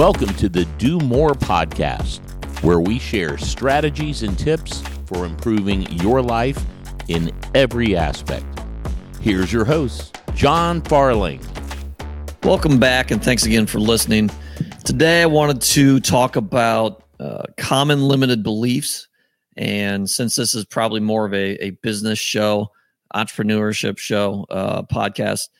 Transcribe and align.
Welcome 0.00 0.32
to 0.36 0.48
the 0.48 0.64
Do 0.78 0.98
More 0.98 1.32
podcast, 1.32 2.20
where 2.64 2.80
we 2.80 2.98
share 2.98 3.36
strategies 3.36 4.22
and 4.22 4.38
tips 4.38 4.80
for 5.04 5.26
improving 5.26 5.82
your 5.92 6.22
life 6.22 6.58
in 7.08 7.30
every 7.54 7.94
aspect. 7.94 8.46
Here's 9.20 9.52
your 9.52 9.66
host, 9.66 10.18
Jon 10.34 10.80
Farling. 10.80 11.44
Welcome 12.44 12.80
back, 12.80 13.10
and 13.10 13.22
thanks 13.22 13.44
again 13.44 13.66
for 13.66 13.78
listening. 13.78 14.30
Today, 14.86 15.20
I 15.20 15.26
wanted 15.26 15.60
to 15.60 16.00
talk 16.00 16.36
about 16.36 17.04
uh, 17.20 17.42
common 17.58 18.00
limited 18.00 18.42
beliefs. 18.42 19.06
And 19.58 20.08
since 20.08 20.34
this 20.34 20.54
is 20.54 20.64
probably 20.64 21.00
more 21.00 21.26
of 21.26 21.34
a, 21.34 21.62
a 21.62 21.70
business 21.82 22.18
show, 22.18 22.70
entrepreneurship 23.14 23.98
show, 23.98 24.46
uh, 24.48 24.80
podcast, 24.80 25.50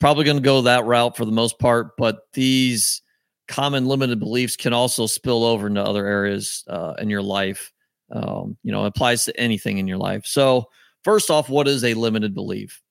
probably 0.00 0.24
going 0.24 0.38
to 0.38 0.42
go 0.42 0.62
that 0.62 0.86
route 0.86 1.14
for 1.14 1.26
the 1.26 1.30
most 1.30 1.58
part. 1.58 1.98
But 1.98 2.20
these 2.32 3.02
common 3.48 3.86
limited 3.86 4.18
beliefs 4.18 4.56
can 4.56 4.72
also 4.72 5.06
spill 5.06 5.44
over 5.44 5.66
into 5.66 5.82
other 5.82 6.06
areas 6.06 6.64
uh, 6.68 6.94
in 6.98 7.10
your 7.10 7.22
life. 7.22 7.72
Um, 8.10 8.58
you 8.62 8.72
know, 8.72 8.84
applies 8.84 9.24
to 9.24 9.40
anything 9.40 9.78
in 9.78 9.88
your 9.88 9.96
life. 9.96 10.26
So, 10.26 10.66
first 11.02 11.30
off, 11.30 11.48
what 11.48 11.66
is 11.66 11.82
a 11.82 11.94
limited 11.94 12.34
belief? 12.34 12.82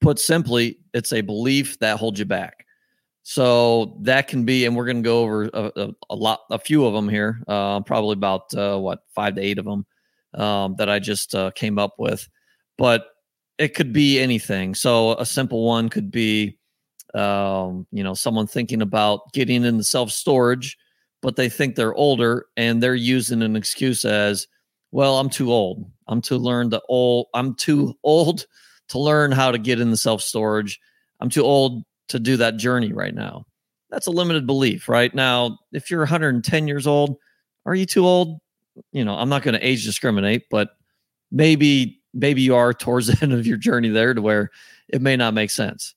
Put 0.00 0.18
simply, 0.18 0.78
it's 0.92 1.12
a 1.12 1.20
belief 1.20 1.78
that 1.78 1.98
holds 1.98 2.18
you 2.18 2.24
back. 2.24 2.64
So 3.22 3.96
that 4.02 4.28
can 4.28 4.44
be, 4.44 4.66
and 4.66 4.76
we're 4.76 4.84
going 4.84 5.02
to 5.02 5.02
go 5.02 5.22
over 5.22 5.44
a, 5.44 5.72
a, 5.76 5.90
a, 6.10 6.14
lot, 6.14 6.40
a 6.50 6.58
few 6.58 6.84
of 6.84 6.92
them 6.92 7.08
here, 7.08 7.42
uh, 7.48 7.80
probably 7.80 8.12
about 8.12 8.52
uh, 8.54 8.76
what 8.76 9.00
five 9.14 9.36
to 9.36 9.40
eight 9.40 9.58
of 9.58 9.64
them 9.64 9.86
um, 10.34 10.74
that 10.76 10.90
I 10.90 10.98
just 10.98 11.34
uh, 11.34 11.50
came 11.52 11.78
up 11.78 11.94
with. 11.96 12.28
But 12.76 13.06
it 13.56 13.74
could 13.74 13.94
be 13.94 14.20
anything. 14.20 14.74
So 14.74 15.12
a 15.12 15.24
simple 15.24 15.64
one 15.64 15.88
could 15.88 16.10
be, 16.10 16.58
um, 17.14 17.86
you 17.92 18.02
know, 18.02 18.14
someone 18.14 18.46
thinking 18.46 18.82
about 18.82 19.32
getting 19.32 19.64
into 19.64 19.78
the 19.78 19.84
self 19.84 20.10
storage, 20.10 20.76
but 21.22 21.36
they 21.36 21.48
think 21.48 21.74
they're 21.74 21.94
older 21.94 22.46
and 22.56 22.82
they're 22.82 22.94
using 22.94 23.42
an 23.42 23.56
excuse 23.56 24.04
as, 24.04 24.46
well, 24.90 25.18
I'm 25.18 25.30
too 25.30 25.52
old. 25.52 25.90
I'm 26.06 26.20
too 26.20 26.38
learn 26.38 26.70
to 26.70 26.82
old. 26.88 27.26
I'm 27.34 27.54
too 27.54 27.94
old 28.02 28.46
to 28.88 28.98
learn 28.98 29.32
how 29.32 29.50
to 29.50 29.58
get 29.58 29.80
in 29.80 29.90
the 29.90 29.96
self 29.96 30.22
storage. 30.22 30.80
I'm 31.20 31.30
too 31.30 31.42
old 31.42 31.84
to 32.08 32.18
do 32.18 32.36
that 32.36 32.56
journey 32.56 32.92
right 32.92 33.14
now. 33.14 33.46
That's 33.90 34.06
a 34.06 34.10
limited 34.10 34.46
belief, 34.46 34.88
right? 34.88 35.14
Now, 35.14 35.58
if 35.72 35.90
you're 35.90 36.00
110 36.00 36.68
years 36.68 36.86
old, 36.86 37.16
are 37.64 37.74
you 37.74 37.86
too 37.86 38.04
old? 38.04 38.40
You 38.92 39.04
know, 39.04 39.14
I'm 39.14 39.28
not 39.28 39.42
going 39.42 39.54
to 39.54 39.66
age 39.66 39.84
discriminate, 39.84 40.50
but 40.50 40.70
maybe 41.30 42.00
maybe 42.12 42.42
you 42.42 42.54
are 42.54 42.72
towards 42.72 43.06
the 43.08 43.18
end 43.22 43.32
of 43.32 43.46
your 43.46 43.56
journey 43.56 43.88
there 43.88 44.14
to 44.14 44.20
where 44.20 44.50
it 44.88 45.00
may 45.00 45.16
not 45.16 45.34
make 45.34 45.50
sense. 45.50 45.94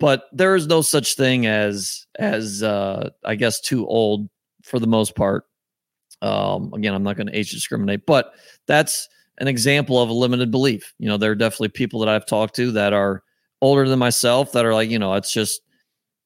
But 0.00 0.24
there 0.32 0.56
is 0.56 0.66
no 0.66 0.80
such 0.82 1.14
thing 1.14 1.46
as 1.46 2.06
as 2.18 2.62
uh 2.62 3.10
I 3.24 3.36
guess 3.36 3.60
too 3.60 3.86
old 3.86 4.28
for 4.64 4.80
the 4.80 4.86
most 4.86 5.14
part. 5.14 5.44
Um 6.22 6.72
again, 6.74 6.94
I'm 6.94 7.02
not 7.02 7.16
going 7.16 7.28
to 7.28 7.36
age 7.36 7.52
discriminate, 7.52 8.06
but 8.06 8.32
that's 8.66 9.08
an 9.38 9.46
example 9.46 10.00
of 10.00 10.08
a 10.08 10.14
limited 10.14 10.50
belief. 10.50 10.92
You 10.98 11.08
know, 11.08 11.16
there 11.16 11.30
are 11.30 11.36
definitely 11.36 11.68
people 11.68 12.00
that 12.00 12.08
I've 12.08 12.26
talked 12.26 12.56
to 12.56 12.72
that 12.72 12.92
are 12.92 13.22
older 13.62 13.88
than 13.88 13.98
myself 13.98 14.52
that 14.52 14.64
are 14.64 14.74
like, 14.74 14.90
you 14.90 14.98
know, 14.98 15.14
it's 15.14 15.32
just 15.32 15.60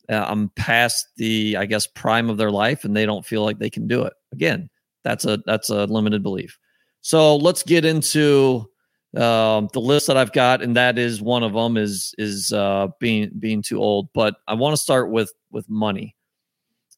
uh, 0.08 0.24
I'm 0.28 0.50
past 0.50 1.08
the 1.16 1.56
I 1.56 1.66
guess 1.66 1.86
prime 1.86 2.30
of 2.30 2.36
their 2.36 2.50
life 2.50 2.84
and 2.84 2.96
they 2.96 3.06
don't 3.06 3.26
feel 3.26 3.44
like 3.44 3.58
they 3.58 3.70
can 3.70 3.88
do 3.88 4.04
it. 4.04 4.12
Again, 4.32 4.70
that's 5.02 5.24
a 5.24 5.42
that's 5.46 5.70
a 5.70 5.84
limited 5.86 6.22
belief. 6.22 6.58
So 7.00 7.36
let's 7.36 7.62
get 7.62 7.84
into 7.84 8.70
um, 9.16 9.68
the 9.72 9.80
list 9.80 10.06
that 10.08 10.16
I've 10.16 10.32
got, 10.32 10.62
and 10.62 10.76
that 10.76 10.98
is 10.98 11.22
one 11.22 11.42
of 11.42 11.52
them 11.52 11.76
is 11.76 12.14
is 12.18 12.52
uh, 12.52 12.88
being 12.98 13.30
being 13.38 13.62
too 13.62 13.78
old. 13.78 14.08
But 14.12 14.36
I 14.48 14.54
want 14.54 14.74
to 14.74 14.82
start 14.82 15.10
with 15.10 15.32
with 15.50 15.68
money. 15.68 16.16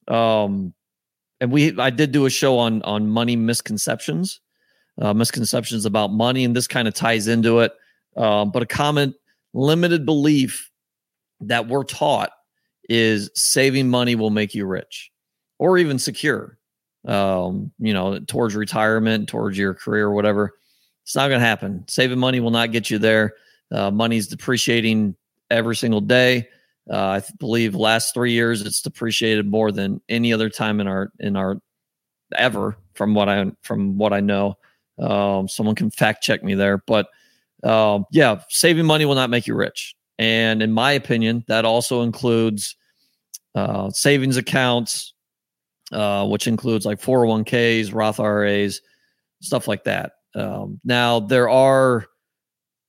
Um, 0.08 0.72
and 1.41 1.52
we 1.52 1.78
I 1.78 1.91
did 1.91 2.12
do 2.12 2.26
a 2.26 2.30
show 2.30 2.58
on 2.58 2.82
on 2.82 3.08
money 3.08 3.36
misconceptions, 3.36 4.41
uh, 5.00 5.12
misconceptions 5.12 5.84
about 5.84 6.10
money, 6.10 6.44
and 6.44 6.56
this 6.56 6.66
kind 6.66 6.88
of 6.88 6.94
ties 6.94 7.28
into 7.28 7.60
it. 7.60 7.72
Um, 8.16 8.50
but 8.50 8.62
a 8.62 8.66
common 8.66 9.14
limited 9.52 10.06
belief 10.06 10.70
that 11.41 11.68
we're 11.68 11.84
taught 11.84 12.30
is 12.88 13.30
saving 13.34 13.88
money 13.88 14.14
will 14.14 14.30
make 14.30 14.54
you 14.54 14.64
rich 14.64 15.10
or 15.58 15.76
even 15.76 15.98
secure 15.98 16.58
um, 17.06 17.72
you 17.78 17.92
know 17.92 18.18
towards 18.20 18.54
retirement 18.54 19.28
towards 19.28 19.58
your 19.58 19.74
career 19.74 20.10
whatever 20.10 20.52
it's 21.06 21.14
not 21.14 21.28
going 21.28 21.40
to 21.40 21.46
happen 21.46 21.84
saving 21.88 22.18
money 22.18 22.40
will 22.40 22.50
not 22.50 22.72
get 22.72 22.90
you 22.90 22.98
there 22.98 23.32
uh, 23.72 23.90
money's 23.90 24.26
depreciating 24.26 25.14
every 25.50 25.76
single 25.76 26.00
day 26.00 26.46
uh, 26.90 26.96
i 27.08 27.22
believe 27.38 27.74
last 27.74 28.12
three 28.12 28.32
years 28.32 28.60
it's 28.62 28.82
depreciated 28.82 29.46
more 29.46 29.72
than 29.72 30.00
any 30.08 30.32
other 30.32 30.50
time 30.50 30.80
in 30.80 30.86
our 30.86 31.10
in 31.20 31.36
our 31.36 31.56
ever 32.34 32.76
from 32.94 33.14
what 33.14 33.28
i 33.28 33.46
from 33.62 33.96
what 33.96 34.12
i 34.12 34.20
know 34.20 34.58
um, 34.98 35.48
someone 35.48 35.74
can 35.74 35.90
fact 35.90 36.22
check 36.22 36.42
me 36.42 36.54
there 36.54 36.78
but 36.86 37.08
um, 37.62 38.04
yeah, 38.10 38.40
saving 38.48 38.86
money 38.86 39.04
will 39.04 39.14
not 39.14 39.30
make 39.30 39.46
you 39.46 39.54
rich. 39.54 39.94
And 40.18 40.62
in 40.62 40.72
my 40.72 40.92
opinion, 40.92 41.44
that 41.48 41.64
also 41.64 42.02
includes 42.02 42.76
uh, 43.54 43.90
savings 43.90 44.36
accounts, 44.36 45.12
uh, 45.92 46.26
which 46.26 46.46
includes 46.46 46.86
like 46.86 47.00
401ks, 47.00 47.92
Roth 47.92 48.20
IRAs, 48.20 48.80
stuff 49.40 49.68
like 49.68 49.84
that. 49.84 50.12
Um, 50.36 50.80
now, 50.84 51.20
there 51.20 51.48
are 51.48 52.06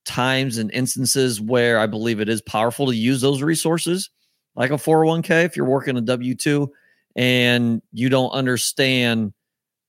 times 0.04 0.58
and 0.58 0.70
instances 0.72 1.40
where 1.40 1.78
I 1.78 1.86
believe 1.86 2.20
it 2.20 2.28
is 2.28 2.42
powerful 2.42 2.86
to 2.86 2.94
use 2.94 3.20
those 3.20 3.42
resources, 3.42 4.10
like 4.54 4.70
a 4.70 4.74
401k 4.74 5.44
if 5.44 5.56
you're 5.56 5.66
working 5.66 5.96
a 5.96 6.00
W 6.00 6.34
2 6.34 6.70
and 7.16 7.82
you 7.92 8.08
don't 8.08 8.30
understand 8.30 9.32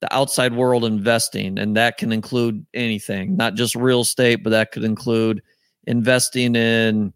the 0.02 0.14
outside 0.16 0.56
world 0.56 0.86
investing, 0.86 1.60
and 1.60 1.76
that 1.76 1.98
can 1.98 2.14
include 2.14 2.66
anything, 2.74 3.36
not 3.36 3.56
just 3.56 3.76
real 3.76 4.02
estate, 4.02 4.44
but 4.44 4.52
that 4.52 4.72
could 4.72 4.86
include 4.86 5.42
investing 5.86 6.56
in 6.56 7.14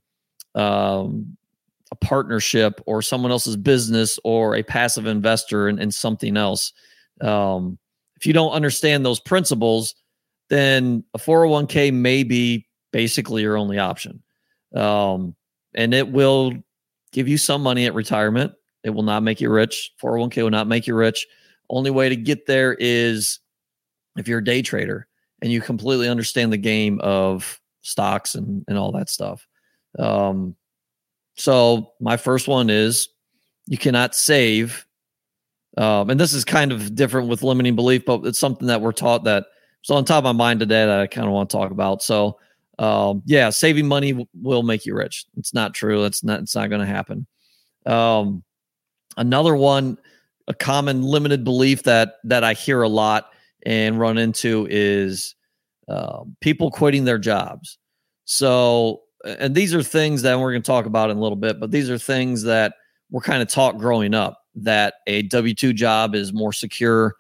um, 0.56 1.38
a 1.92 1.96
partnership 1.96 2.82
or 2.86 3.02
someone 3.02 3.32
else's 3.32 3.56
business 3.56 4.20
or 4.24 4.56
a 4.56 4.64
passive 4.64 5.08
investor 5.08 5.70
in, 5.70 5.80
in 5.80 5.92
something 5.92 6.36
else. 6.36 6.74
Um, 7.22 7.78
if 8.18 8.26
you 8.26 8.34
don't 8.34 8.52
understand 8.52 9.06
those 9.06 9.20
principles, 9.20 9.96
then 10.50 11.04
a 11.14 11.18
401k 11.18 11.94
may 11.94 12.24
be 12.24 12.68
basically 12.92 13.42
your 13.42 13.58
only 13.58 13.80
option. 13.80 14.22
Um, 14.76 15.36
and 15.74 15.94
it 15.94 16.10
will 16.10 16.54
give 17.12 17.28
you 17.28 17.38
some 17.38 17.62
money 17.62 17.86
at 17.86 17.94
retirement. 17.94 18.54
It 18.84 18.92
will 18.92 19.04
not 19.04 19.24
make 19.24 19.42
you 19.42 19.50
rich. 19.50 19.92
401k 20.02 20.44
will 20.44 20.50
not 20.50 20.68
make 20.68 20.88
you 20.88 20.96
rich. 20.96 21.26
Only 21.70 21.92
way 21.92 22.10
to 22.10 22.16
get 22.16 22.46
there 22.46 22.76
is 22.80 23.40
if 24.18 24.28
you're 24.28 24.40
a 24.40 24.44
day 24.44 24.62
trader 24.62 25.08
and 25.42 25.52
you 25.52 25.62
completely 25.62 26.10
understand 26.10 26.54
the 26.54 26.58
game 26.58 27.00
of 27.02 27.60
stocks 27.82 28.36
and, 28.36 28.64
and 28.68 28.78
all 28.78 28.92
that 28.92 29.10
stuff. 29.10 29.48
Um, 29.98 30.56
so 31.36 31.94
my 32.00 32.18
first 32.18 32.48
one 32.48 32.70
is 32.70 33.10
you 33.66 33.78
cannot 33.78 34.16
save. 34.16 34.86
Um, 35.78 36.10
and 36.10 36.20
this 36.20 36.34
is 36.34 36.46
kind 36.46 36.72
of 36.72 36.94
different 36.94 37.30
with 37.30 37.42
limiting 37.42 37.76
belief, 37.76 38.06
but 38.06 38.26
it's 38.26 38.40
something 38.40 38.68
that 38.68 38.82
we're 38.82 38.92
taught 38.92 39.24
that 39.24 39.46
so 39.84 39.96
on 39.96 40.04
top 40.04 40.18
of 40.20 40.24
my 40.24 40.32
mind 40.32 40.60
today 40.60 40.86
that 40.86 41.00
I 41.00 41.08
kind 41.08 41.28
of 41.28 41.34
want 41.34 41.50
to 41.50 41.58
talk 41.58 41.72
about. 41.72 42.02
So, 42.02 42.40
um, 42.80 43.22
yeah, 43.26 43.52
saving 43.52 43.88
money 43.88 44.12
w- 44.14 44.28
will 44.42 44.64
make 44.64 44.86
you 44.86 44.96
rich. 44.96 45.26
It's 45.38 45.54
not 45.54 45.76
true. 45.76 46.06
It's 46.06 46.24
not. 46.24 46.40
It's 46.40 46.56
not 46.56 46.70
going 46.70 46.82
to 46.82 46.88
happen. 46.88 47.28
Um, 47.86 48.44
another 49.16 49.56
one 49.56 49.98
a 50.48 50.54
common 50.54 51.04
limited 51.04 51.44
belief 51.44 51.84
that 51.84 52.16
that 52.24 52.44
I 52.44 52.54
hear 52.54 52.82
a 52.82 52.90
lot 52.90 53.30
and 53.66 54.00
run 54.00 54.18
into 54.18 54.68
is 54.70 55.36
uh, 55.88 56.24
people 56.42 56.70
quitting 56.72 57.06
their 57.06 57.18
jobs. 57.18 57.78
So, 58.26 59.02
and 59.26 59.56
these 59.56 59.74
are 59.74 59.84
things 59.84 60.22
that 60.24 60.40
we're 60.40 60.52
going 60.52 60.64
to 60.64 60.68
talk 60.68 60.86
about 60.86 61.10
in 61.10 61.18
a 61.18 61.22
little 61.22 61.38
bit, 61.38 61.60
but 61.60 61.72
these 61.72 61.90
are 61.90 61.98
things 61.98 62.44
that 62.44 62.76
we're 63.10 63.22
kind 63.22 63.42
of 63.42 63.48
taught 63.48 63.78
growing 63.78 64.14
up 64.14 64.40
that 64.56 64.96
a 65.08 65.24
W 65.24 65.54
two 65.54 65.74
job 65.74 66.16
is 66.16 66.34
more 66.34 66.54
secure. 66.54 67.16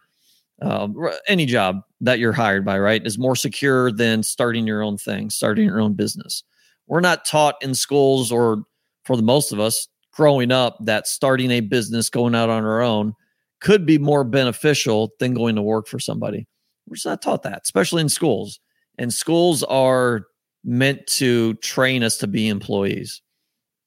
Uh, 0.64 0.88
any 1.28 1.46
job 1.46 1.82
that 2.00 2.20
you're 2.20 2.32
hired 2.32 2.64
by, 2.64 2.80
right, 2.80 3.06
is 3.06 3.18
more 3.18 3.36
secure 3.36 3.92
than 3.92 4.24
starting 4.24 4.66
your 4.66 4.82
own 4.82 4.98
thing, 4.98 5.30
starting 5.30 5.66
your 5.66 5.82
own 5.82 5.94
business. 5.94 6.44
We're 6.88 7.02
not 7.02 7.26
taught 7.26 7.56
in 7.62 7.76
schools, 7.76 8.32
or 8.32 8.64
for 9.04 9.18
the 9.18 9.24
most 9.24 9.52
of 9.52 9.60
us, 9.60 9.88
growing 10.12 10.52
up 10.52 10.78
that 10.82 11.08
starting 11.08 11.52
a 11.52 11.60
business, 11.60 12.10
going 12.10 12.36
out 12.36 12.50
on 12.50 12.64
our 12.64 12.82
own, 12.82 13.14
could 13.62 13.86
be 13.86 13.98
more 13.98 14.24
beneficial 14.24 15.12
than 15.20 15.34
going 15.34 15.56
to 15.56 15.62
work 15.62 15.88
for 15.88 16.00
somebody. 16.00 16.48
We're 16.88 16.96
just 16.96 17.06
not 17.06 17.22
taught 17.22 17.44
that, 17.44 17.62
especially 17.64 18.02
in 18.02 18.10
schools. 18.10 18.60
And 18.98 19.14
schools 19.14 19.64
are 19.64 20.26
meant 20.64 21.08
to 21.08 21.56
train 21.56 22.04
us 22.04 22.18
to 22.18 22.28
be 22.28 22.48
employees. 22.48 23.22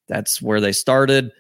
That's 0.09 0.43
where 0.43 0.61
they 0.61 0.73
started. 0.73 1.31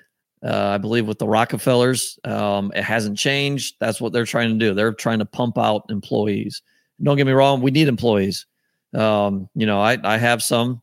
Uh, 0.45 0.69
I 0.69 0.79
believe 0.79 1.07
with 1.07 1.19
the 1.19 1.29
Rockefellers, 1.29 2.19
um, 2.25 2.73
it 2.75 2.83
hasn't 2.83 3.19
changed. 3.19 3.77
That's 3.81 4.01
what 4.01 4.13
they're 4.13 4.25
trying 4.25 4.51
to 4.51 4.59
do. 4.59 4.75
They're 4.75 4.93
trying 4.93 5.19
to 5.21 5.27
pump 5.27 5.59
out 5.59 5.85
employees. 5.89 6.63
Don't 7.03 7.17
get 7.17 7.27
me 7.27 7.33
wrong, 7.33 7.61
we 7.61 7.71
need 7.71 7.89
employees. 7.89 8.47
Um, 8.95 9.49
you 9.55 9.67
know, 9.67 9.81
I, 9.81 9.99
I 10.05 10.19
have 10.19 10.43
some, 10.43 10.83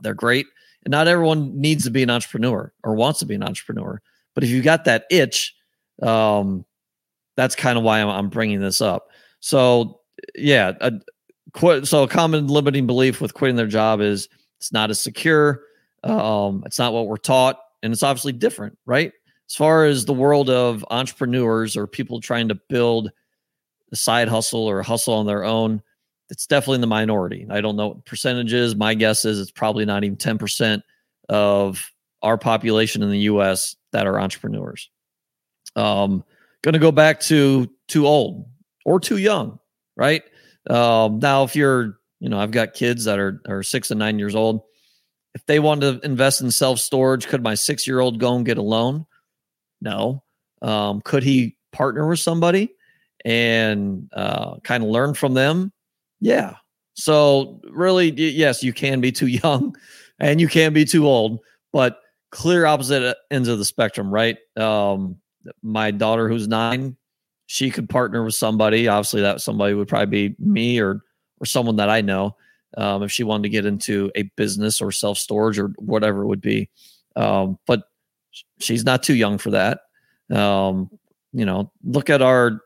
they're 0.00 0.14
great. 0.14 0.46
And 0.84 0.92
not 0.92 1.08
everyone 1.08 1.60
needs 1.60 1.84
to 1.84 1.90
be 1.90 2.02
an 2.02 2.10
entrepreneur 2.10 2.72
or 2.82 2.94
wants 2.94 3.18
to 3.20 3.26
be 3.26 3.34
an 3.34 3.42
entrepreneur. 3.42 4.00
But 4.34 4.44
if 4.44 4.50
you 4.50 4.62
got 4.62 4.84
that 4.84 5.04
itch, 5.10 5.54
Um, 6.02 6.64
that's 7.36 7.54
kind 7.54 7.78
of 7.78 7.84
why 7.84 8.00
I'm, 8.00 8.08
I'm 8.08 8.28
bringing 8.28 8.60
this 8.60 8.80
up. 8.80 9.08
So 9.40 10.00
yeah, 10.34 10.72
a, 10.80 10.92
quit. 11.52 11.86
So 11.86 12.02
a 12.02 12.08
common 12.08 12.48
limiting 12.48 12.86
belief 12.86 13.20
with 13.20 13.34
quitting 13.34 13.56
their 13.56 13.68
job 13.68 14.00
is 14.00 14.28
it's 14.58 14.72
not 14.72 14.90
as 14.90 15.00
secure. 15.00 15.62
Um, 16.02 16.62
it's 16.66 16.78
not 16.78 16.92
what 16.92 17.06
we're 17.06 17.16
taught, 17.16 17.58
and 17.82 17.92
it's 17.92 18.02
obviously 18.02 18.32
different, 18.32 18.78
right? 18.86 19.12
As 19.48 19.54
far 19.54 19.84
as 19.84 20.04
the 20.04 20.14
world 20.14 20.48
of 20.48 20.84
entrepreneurs 20.90 21.76
or 21.76 21.86
people 21.86 22.20
trying 22.20 22.48
to 22.48 22.54
build 22.54 23.10
a 23.92 23.96
side 23.96 24.28
hustle 24.28 24.66
or 24.66 24.82
hustle 24.82 25.14
on 25.14 25.26
their 25.26 25.44
own, 25.44 25.82
it's 26.30 26.46
definitely 26.46 26.76
in 26.76 26.80
the 26.80 26.86
minority. 26.86 27.46
I 27.50 27.60
don't 27.60 27.76
know 27.76 27.88
what 27.88 28.06
percentages. 28.06 28.74
My 28.74 28.94
guess 28.94 29.24
is 29.24 29.38
it's 29.38 29.50
probably 29.50 29.84
not 29.84 30.04
even 30.04 30.16
10% 30.16 30.82
of 31.28 31.90
our 32.22 32.38
population 32.38 33.02
in 33.02 33.10
the 33.10 33.18
US 33.20 33.76
that 33.92 34.06
are 34.06 34.18
entrepreneurs. 34.18 34.90
Um, 35.76 36.24
going 36.62 36.72
to 36.72 36.78
go 36.78 36.92
back 36.92 37.20
to 37.20 37.68
too 37.88 38.06
old 38.06 38.46
or 38.84 39.00
too 39.00 39.18
young, 39.18 39.58
right? 39.96 40.22
Um, 40.70 41.18
now, 41.18 41.42
if 41.42 41.56
you're, 41.56 41.98
you 42.20 42.28
know, 42.28 42.38
I've 42.38 42.50
got 42.50 42.74
kids 42.74 43.04
that 43.04 43.18
are, 43.18 43.42
are 43.48 43.62
six 43.62 43.90
and 43.90 43.98
nine 43.98 44.18
years 44.18 44.34
old. 44.34 44.62
If 45.34 45.46
they 45.46 45.58
want 45.58 45.80
to 45.80 46.00
invest 46.02 46.40
in 46.40 46.50
self 46.50 46.78
storage, 46.78 47.26
could 47.26 47.42
my 47.42 47.54
six 47.54 47.86
year 47.86 48.00
old 48.00 48.18
go 48.18 48.36
and 48.36 48.44
get 48.44 48.58
a 48.58 48.62
loan? 48.62 49.06
No. 49.80 50.22
Um, 50.60 51.00
could 51.00 51.22
he 51.22 51.56
partner 51.72 52.06
with 52.06 52.20
somebody 52.20 52.74
and 53.24 54.08
uh, 54.12 54.58
kind 54.60 54.82
of 54.82 54.90
learn 54.90 55.14
from 55.14 55.34
them? 55.34 55.72
Yeah. 56.20 56.56
So, 56.94 57.60
really, 57.70 58.12
yes, 58.12 58.62
you 58.62 58.72
can 58.72 59.00
be 59.00 59.12
too 59.12 59.26
young 59.42 59.74
and 60.18 60.40
you 60.40 60.48
can 60.48 60.72
be 60.72 60.84
too 60.84 61.06
old, 61.06 61.40
but 61.72 61.98
clear 62.30 62.66
opposite 62.66 63.16
ends 63.30 63.48
of 63.48 63.58
the 63.58 63.64
spectrum, 63.64 64.10
right? 64.10 64.36
Um, 64.56 65.16
my 65.62 65.90
daughter, 65.90 66.28
who's 66.28 66.46
nine, 66.46 66.96
she 67.46 67.70
could 67.70 67.88
partner 67.88 68.24
with 68.24 68.34
somebody. 68.34 68.88
Obviously, 68.88 69.22
that 69.22 69.40
somebody 69.40 69.74
would 69.74 69.88
probably 69.88 70.28
be 70.28 70.36
me 70.38 70.80
or 70.80 71.02
or 71.40 71.46
someone 71.46 71.76
that 71.76 71.90
I 71.90 72.00
know. 72.00 72.36
Um, 72.76 73.02
if 73.02 73.12
she 73.12 73.24
wanted 73.24 73.44
to 73.44 73.48
get 73.48 73.66
into 73.66 74.10
a 74.14 74.22
business 74.36 74.80
or 74.80 74.92
self 74.92 75.18
storage 75.18 75.58
or 75.58 75.68
whatever 75.78 76.22
it 76.22 76.26
would 76.26 76.40
be, 76.40 76.68
um, 77.16 77.58
but 77.66 77.82
she's 78.60 78.84
not 78.84 79.02
too 79.02 79.14
young 79.14 79.38
for 79.38 79.50
that. 79.50 79.80
Um, 80.30 80.90
you 81.32 81.44
know, 81.44 81.70
look 81.84 82.10
at 82.10 82.22
our 82.22 82.62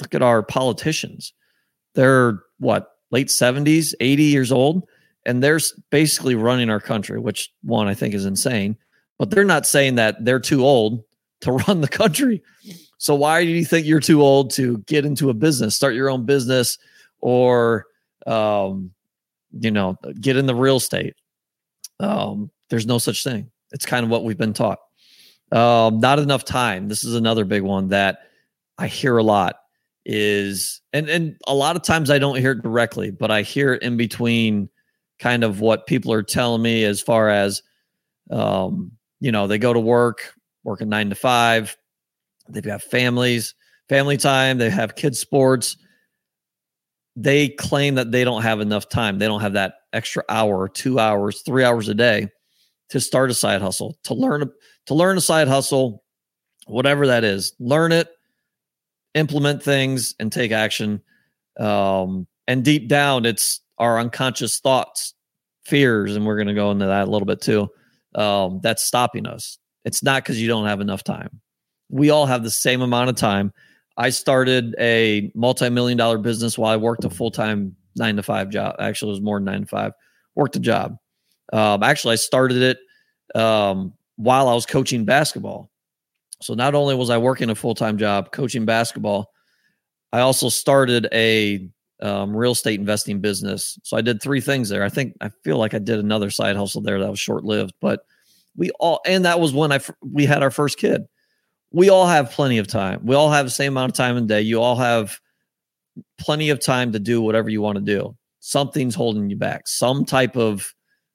look 0.00 0.14
at 0.14 0.22
our 0.22 0.42
politicians. 0.42 1.32
They're 1.94 2.40
what 2.58 2.90
late 3.10 3.30
seventies, 3.30 3.94
eighty 4.00 4.24
years 4.24 4.50
old, 4.50 4.88
and 5.26 5.42
they're 5.42 5.60
basically 5.90 6.34
running 6.34 6.70
our 6.70 6.80
country. 6.80 7.18
Which 7.18 7.52
one 7.62 7.88
I 7.88 7.94
think 7.94 8.14
is 8.14 8.24
insane. 8.24 8.76
But 9.18 9.30
they're 9.30 9.44
not 9.44 9.66
saying 9.66 9.96
that 9.96 10.24
they're 10.24 10.40
too 10.40 10.64
old 10.64 11.02
to 11.40 11.52
run 11.68 11.80
the 11.80 11.88
country. 11.88 12.42
So 12.98 13.14
why 13.14 13.44
do 13.44 13.50
you 13.50 13.64
think 13.64 13.86
you're 13.86 14.00
too 14.00 14.22
old 14.22 14.50
to 14.52 14.78
get 14.78 15.04
into 15.04 15.30
a 15.30 15.34
business, 15.34 15.76
start 15.76 15.94
your 15.94 16.10
own 16.10 16.26
business, 16.26 16.78
or 17.20 17.86
um, 18.26 18.90
you 19.52 19.70
know, 19.70 19.96
get 20.20 20.36
in 20.36 20.46
the 20.46 20.54
real 20.54 20.76
estate? 20.76 21.14
Um, 22.00 22.50
there's 22.70 22.86
no 22.86 22.98
such 22.98 23.24
thing. 23.24 23.50
It's 23.72 23.86
kind 23.86 24.04
of 24.04 24.10
what 24.10 24.24
we've 24.24 24.38
been 24.38 24.54
taught. 24.54 24.78
Um, 25.52 26.00
not 26.00 26.18
enough 26.18 26.44
time. 26.44 26.88
This 26.88 27.04
is 27.04 27.14
another 27.14 27.44
big 27.44 27.62
one 27.62 27.88
that 27.88 28.18
I 28.78 28.86
hear 28.86 29.16
a 29.16 29.22
lot. 29.22 29.56
Is 30.10 30.80
and 30.94 31.10
and 31.10 31.36
a 31.46 31.54
lot 31.54 31.76
of 31.76 31.82
times 31.82 32.10
I 32.10 32.18
don't 32.18 32.38
hear 32.38 32.52
it 32.52 32.62
directly, 32.62 33.10
but 33.10 33.30
I 33.30 33.42
hear 33.42 33.74
it 33.74 33.82
in 33.82 33.98
between, 33.98 34.70
kind 35.18 35.44
of 35.44 35.60
what 35.60 35.86
people 35.86 36.12
are 36.12 36.22
telling 36.22 36.62
me 36.62 36.84
as 36.84 37.02
far 37.02 37.28
as, 37.28 37.62
um, 38.30 38.92
you 39.20 39.30
know, 39.30 39.46
they 39.46 39.58
go 39.58 39.74
to 39.74 39.80
work, 39.80 40.32
working 40.64 40.88
nine 40.88 41.10
to 41.10 41.14
five, 41.14 41.76
They've 42.48 42.62
got 42.62 42.82
families, 42.82 43.54
family 43.88 44.16
time. 44.16 44.58
They 44.58 44.70
have 44.70 44.96
kids' 44.96 45.18
sports. 45.18 45.76
They 47.20 47.48
claim 47.48 47.96
that 47.96 48.12
they 48.12 48.22
don't 48.22 48.42
have 48.42 48.60
enough 48.60 48.88
time. 48.88 49.18
They 49.18 49.26
don't 49.26 49.40
have 49.40 49.54
that 49.54 49.74
extra 49.92 50.22
hour, 50.28 50.68
two 50.68 50.98
hours, 50.98 51.42
three 51.42 51.64
hours 51.64 51.88
a 51.88 51.94
day 51.94 52.28
to 52.90 53.00
start 53.00 53.30
a 53.30 53.34
side 53.34 53.60
hustle, 53.60 53.98
to 54.04 54.14
learn 54.14 54.50
to 54.86 54.94
learn 54.94 55.18
a 55.18 55.20
side 55.20 55.48
hustle, 55.48 56.04
whatever 56.66 57.08
that 57.08 57.24
is. 57.24 57.52
Learn 57.58 57.92
it, 57.92 58.08
implement 59.14 59.62
things, 59.62 60.14
and 60.20 60.30
take 60.30 60.52
action. 60.52 61.02
Um, 61.58 62.26
and 62.46 62.64
deep 62.64 62.88
down, 62.88 63.26
it's 63.26 63.60
our 63.78 63.98
unconscious 63.98 64.60
thoughts, 64.60 65.14
fears, 65.64 66.14
and 66.14 66.24
we're 66.24 66.36
going 66.36 66.48
to 66.48 66.54
go 66.54 66.70
into 66.70 66.86
that 66.86 67.08
a 67.08 67.10
little 67.10 67.26
bit 67.26 67.40
too. 67.40 67.68
Um, 68.14 68.60
that's 68.62 68.84
stopping 68.84 69.26
us. 69.26 69.58
It's 69.84 70.02
not 70.02 70.22
because 70.22 70.40
you 70.40 70.48
don't 70.48 70.66
have 70.66 70.80
enough 70.80 71.02
time 71.02 71.40
we 71.88 72.10
all 72.10 72.26
have 72.26 72.42
the 72.42 72.50
same 72.50 72.82
amount 72.82 73.10
of 73.10 73.16
time. 73.16 73.52
I 73.98 74.10
started 74.10 74.76
a 74.78 75.30
multi-million 75.34 75.98
dollar 75.98 76.18
business 76.18 76.56
while 76.56 76.72
I 76.72 76.76
worked 76.76 77.04
a 77.04 77.10
full-time 77.10 77.74
nine 77.96 78.16
to 78.16 78.22
five 78.22 78.48
job. 78.48 78.76
Actually, 78.78 79.10
it 79.10 79.14
was 79.14 79.20
more 79.20 79.38
than 79.38 79.46
nine 79.46 79.60
to 79.62 79.66
five. 79.66 79.92
Worked 80.36 80.56
a 80.56 80.60
job. 80.60 80.96
Um, 81.52 81.82
actually, 81.82 82.12
I 82.12 82.16
started 82.16 82.62
it 82.62 82.78
um, 83.38 83.92
while 84.16 84.48
I 84.48 84.54
was 84.54 84.66
coaching 84.66 85.04
basketball. 85.04 85.70
So 86.40 86.54
not 86.54 86.76
only 86.76 86.94
was 86.94 87.10
I 87.10 87.18
working 87.18 87.50
a 87.50 87.56
full-time 87.56 87.98
job 87.98 88.30
coaching 88.30 88.64
basketball, 88.64 89.32
I 90.12 90.20
also 90.20 90.48
started 90.48 91.08
a 91.12 91.68
um, 92.00 92.36
real 92.36 92.52
estate 92.52 92.78
investing 92.78 93.20
business. 93.20 93.80
So 93.82 93.96
I 93.96 94.00
did 94.00 94.22
three 94.22 94.40
things 94.40 94.68
there. 94.68 94.84
I 94.84 94.88
think 94.88 95.14
I 95.20 95.30
feel 95.42 95.58
like 95.58 95.74
I 95.74 95.78
did 95.78 95.98
another 95.98 96.30
side 96.30 96.54
hustle 96.56 96.80
there 96.80 97.00
that 97.00 97.10
was 97.10 97.18
short-lived, 97.18 97.74
but 97.80 98.02
we 98.56 98.70
all 98.78 99.00
and 99.04 99.24
that 99.24 99.40
was 99.40 99.52
when 99.52 99.72
I 99.72 99.80
we 100.00 100.24
had 100.24 100.42
our 100.44 100.52
first 100.52 100.78
kid 100.78 101.02
we 101.70 101.90
all 101.90 102.06
have 102.06 102.30
plenty 102.30 102.58
of 102.58 102.66
time. 102.66 103.00
We 103.04 103.14
all 103.14 103.30
have 103.30 103.46
the 103.46 103.50
same 103.50 103.74
amount 103.74 103.92
of 103.92 103.96
time 103.96 104.16
in 104.16 104.26
the 104.26 104.34
day. 104.34 104.40
You 104.40 104.60
all 104.60 104.76
have 104.76 105.20
plenty 106.18 106.50
of 106.50 106.60
time 106.60 106.92
to 106.92 106.98
do 106.98 107.20
whatever 107.20 107.48
you 107.48 107.60
want 107.60 107.76
to 107.76 107.84
do. 107.84 108.16
Something's 108.40 108.94
holding 108.94 109.28
you 109.28 109.36
back, 109.36 109.68
some 109.68 110.04
type 110.04 110.36
of 110.36 110.72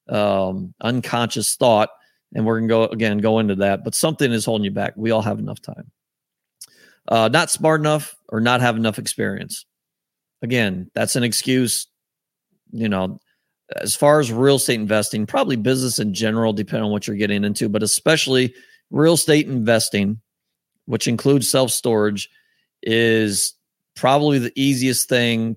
um, 0.09 0.73
unconscious 0.81 1.55
thought. 1.55 1.89
And 2.35 2.45
we're 2.45 2.59
going 2.59 2.67
to 2.67 2.73
go 2.73 2.83
again, 2.85 3.17
go 3.19 3.39
into 3.39 3.55
that, 3.55 3.83
but 3.83 3.95
something 3.95 4.31
is 4.31 4.45
holding 4.45 4.65
you 4.65 4.71
back. 4.71 4.93
We 4.95 5.11
all 5.11 5.21
have 5.21 5.39
enough 5.39 5.61
time. 5.61 5.91
Uh, 7.07 7.29
not 7.31 7.51
smart 7.51 7.81
enough 7.81 8.15
or 8.29 8.39
not 8.39 8.61
have 8.61 8.75
enough 8.75 8.97
experience. 8.97 9.65
Again, 10.41 10.89
that's 10.93 11.15
an 11.15 11.23
excuse. 11.23 11.87
You 12.71 12.89
know, 12.89 13.19
as 13.75 13.95
far 13.95 14.19
as 14.19 14.31
real 14.31 14.55
estate 14.55 14.79
investing, 14.79 15.25
probably 15.25 15.55
business 15.55 15.99
in 15.99 16.13
general, 16.13 16.53
depending 16.53 16.85
on 16.85 16.91
what 16.91 17.07
you're 17.07 17.17
getting 17.17 17.43
into, 17.43 17.69
but 17.69 17.83
especially 17.83 18.53
real 18.89 19.13
estate 19.13 19.47
investing 19.47 20.19
which 20.85 21.07
includes 21.07 21.49
self 21.49 21.71
storage, 21.71 22.29
is 22.81 23.53
probably 23.95 24.39
the 24.39 24.53
easiest 24.55 25.09
thing 25.09 25.55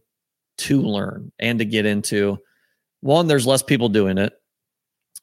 to 0.59 0.81
learn 0.81 1.33
and 1.39 1.59
to 1.59 1.65
get 1.65 1.87
into. 1.87 2.39
One, 3.01 3.27
there's 3.27 3.47
less 3.47 3.63
people 3.63 3.89
doing 3.89 4.19
it. 4.19 4.33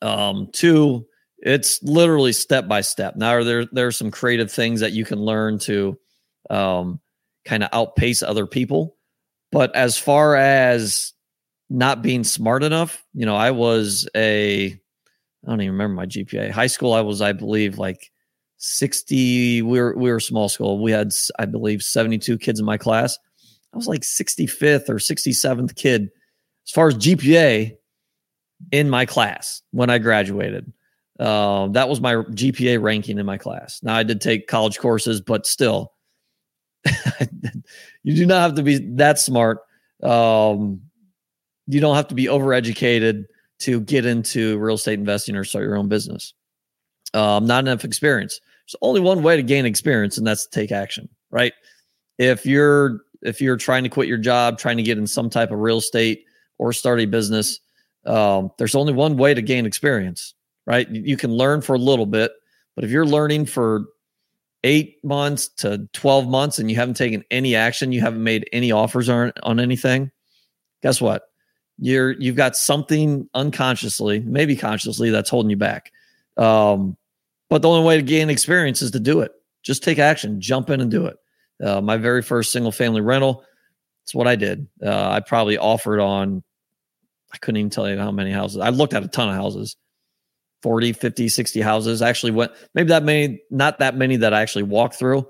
Um, 0.01 0.49
two, 0.51 1.05
it's 1.39 1.81
literally 1.83 2.33
step 2.33 2.67
by 2.67 2.81
step. 2.81 3.15
Now 3.15 3.43
there 3.43 3.65
there 3.71 3.87
are 3.87 3.91
some 3.91 4.11
creative 4.11 4.51
things 4.51 4.79
that 4.79 4.93
you 4.93 5.05
can 5.05 5.19
learn 5.19 5.59
to 5.59 5.97
um, 6.49 6.99
kind 7.45 7.63
of 7.63 7.69
outpace 7.73 8.23
other 8.23 8.47
people. 8.47 8.95
But 9.51 9.75
as 9.75 9.97
far 9.97 10.35
as 10.35 11.13
not 11.69 12.01
being 12.01 12.23
smart 12.23 12.63
enough, 12.63 13.03
you 13.13 13.25
know, 13.25 13.35
I 13.35 13.51
was 13.51 14.07
a 14.15 14.67
I 15.45 15.49
don't 15.49 15.61
even 15.61 15.73
remember 15.73 15.95
my 15.95 16.05
GPA. 16.05 16.51
High 16.51 16.67
school, 16.67 16.93
I 16.93 17.01
was, 17.01 17.21
I 17.21 17.33
believe, 17.33 17.77
like 17.77 18.11
60 18.65 19.61
we 19.61 19.81
were 19.81 19.93
we 19.97 20.09
were 20.09 20.21
small 20.21 20.47
school. 20.47 20.81
We 20.81 20.91
had 20.91 21.11
i 21.37 21.45
believe 21.45 21.83
72 21.83 22.37
kids 22.37 22.61
in 22.61 22.65
my 22.65 22.77
class. 22.77 23.19
I 23.73 23.77
was 23.77 23.89
like 23.89 24.01
65th 24.01 24.87
or 24.87 24.95
67th 24.95 25.75
kid 25.75 26.09
as 26.65 26.71
far 26.71 26.87
as 26.87 26.95
gpa 26.95 27.75
in 28.71 28.89
my 28.89 29.05
class 29.05 29.61
when 29.71 29.89
i 29.89 29.97
graduated. 29.97 30.71
Um, 31.19 31.73
that 31.73 31.89
was 31.89 31.99
my 31.99 32.15
gpa 32.15 32.81
ranking 32.81 33.19
in 33.19 33.25
my 33.25 33.37
class. 33.37 33.81
Now 33.83 33.95
i 33.95 34.03
did 34.03 34.21
take 34.21 34.47
college 34.47 34.79
courses 34.79 35.19
but 35.19 35.45
still 35.45 35.91
you 38.03 38.15
do 38.15 38.25
not 38.25 38.41
have 38.41 38.55
to 38.55 38.63
be 38.63 38.77
that 38.95 39.19
smart. 39.19 39.59
Um, 40.01 40.81
you 41.67 41.81
don't 41.81 41.95
have 41.95 42.07
to 42.09 42.15
be 42.15 42.27
overeducated 42.27 43.25
to 43.59 43.81
get 43.81 44.05
into 44.05 44.57
real 44.59 44.75
estate 44.75 44.99
investing 44.99 45.35
or 45.35 45.43
start 45.43 45.65
your 45.65 45.75
own 45.75 45.89
business. 45.89 46.33
Um, 47.13 47.45
not 47.45 47.65
enough 47.65 47.83
experience 47.83 48.39
there's 48.65 48.75
only 48.81 49.01
one 49.01 49.23
way 49.23 49.35
to 49.35 49.43
gain 49.43 49.65
experience, 49.65 50.17
and 50.17 50.25
that's 50.25 50.45
to 50.45 50.49
take 50.49 50.71
action, 50.71 51.09
right? 51.31 51.53
If 52.17 52.45
you're 52.45 53.01
if 53.21 53.41
you're 53.41 53.57
trying 53.57 53.83
to 53.83 53.89
quit 53.89 54.07
your 54.07 54.17
job, 54.17 54.57
trying 54.57 54.77
to 54.77 54.83
get 54.83 54.97
in 54.97 55.07
some 55.07 55.29
type 55.29 55.51
of 55.51 55.59
real 55.59 55.77
estate 55.77 56.25
or 56.57 56.73
start 56.73 56.99
a 56.99 57.05
business, 57.05 57.59
um, 58.05 58.51
there's 58.57 58.75
only 58.75 58.93
one 58.93 59.17
way 59.17 59.33
to 59.33 59.41
gain 59.41 59.65
experience, 59.65 60.33
right? 60.65 60.89
You 60.89 61.17
can 61.17 61.31
learn 61.31 61.61
for 61.61 61.73
a 61.73 61.79
little 61.79 62.05
bit, 62.05 62.33
but 62.75 62.83
if 62.83 62.91
you're 62.91 63.05
learning 63.05 63.45
for 63.45 63.85
eight 64.63 65.03
months 65.03 65.47
to 65.47 65.87
12 65.93 66.27
months 66.27 66.59
and 66.59 66.69
you 66.69 66.75
haven't 66.75 66.95
taken 66.95 67.23
any 67.31 67.55
action, 67.55 67.91
you 67.91 68.01
haven't 68.01 68.23
made 68.23 68.47
any 68.51 68.71
offers 68.71 69.09
on, 69.09 69.31
on 69.43 69.59
anything, 69.59 70.11
guess 70.81 71.01
what? 71.01 71.23
You're 71.79 72.11
you've 72.11 72.35
got 72.35 72.55
something 72.55 73.27
unconsciously, 73.33 74.19
maybe 74.19 74.55
consciously, 74.55 75.09
that's 75.09 75.29
holding 75.29 75.49
you 75.49 75.57
back. 75.57 75.91
Um, 76.37 76.97
but 77.53 77.61
the 77.61 77.69
only 77.69 77.85
way 77.85 77.97
to 77.97 78.01
gain 78.01 78.31
experience 78.31 78.81
is 78.81 78.89
to 78.89 78.99
do 78.99 79.19
it. 79.21 79.31
Just 79.61 79.83
take 79.83 79.99
action, 79.99 80.41
jump 80.41 80.71
in 80.71 80.81
and 80.81 80.89
do 80.89 81.05
it. 81.05 81.17
Uh, 81.63 81.81
my 81.81 81.97
very 81.97 82.23
first 82.23 82.51
single 82.51 82.71
family 82.71 82.99
rental, 82.99 83.43
that's 84.01 84.15
what 84.15 84.27
I 84.27 84.35
did. 84.35 84.65
Uh, 84.83 85.11
I 85.11 85.19
probably 85.19 85.59
offered 85.59 85.99
on, 85.99 86.41
I 87.31 87.37
couldn't 87.37 87.57
even 87.57 87.69
tell 87.69 87.87
you 87.87 87.95
how 87.99 88.09
many 88.09 88.31
houses. 88.31 88.57
I 88.57 88.69
looked 88.69 88.95
at 88.95 89.03
a 89.03 89.07
ton 89.07 89.29
of 89.29 89.35
houses 89.35 89.75
40, 90.63 90.93
50, 90.93 91.29
60 91.29 91.61
houses. 91.61 92.01
I 92.01 92.09
actually 92.09 92.31
went, 92.31 92.53
maybe 92.73 92.87
that 92.87 93.03
many, 93.03 93.43
not 93.51 93.77
that 93.77 93.95
many 93.95 94.15
that 94.15 94.33
I 94.33 94.41
actually 94.41 94.63
walked 94.63 94.95
through. 94.95 95.27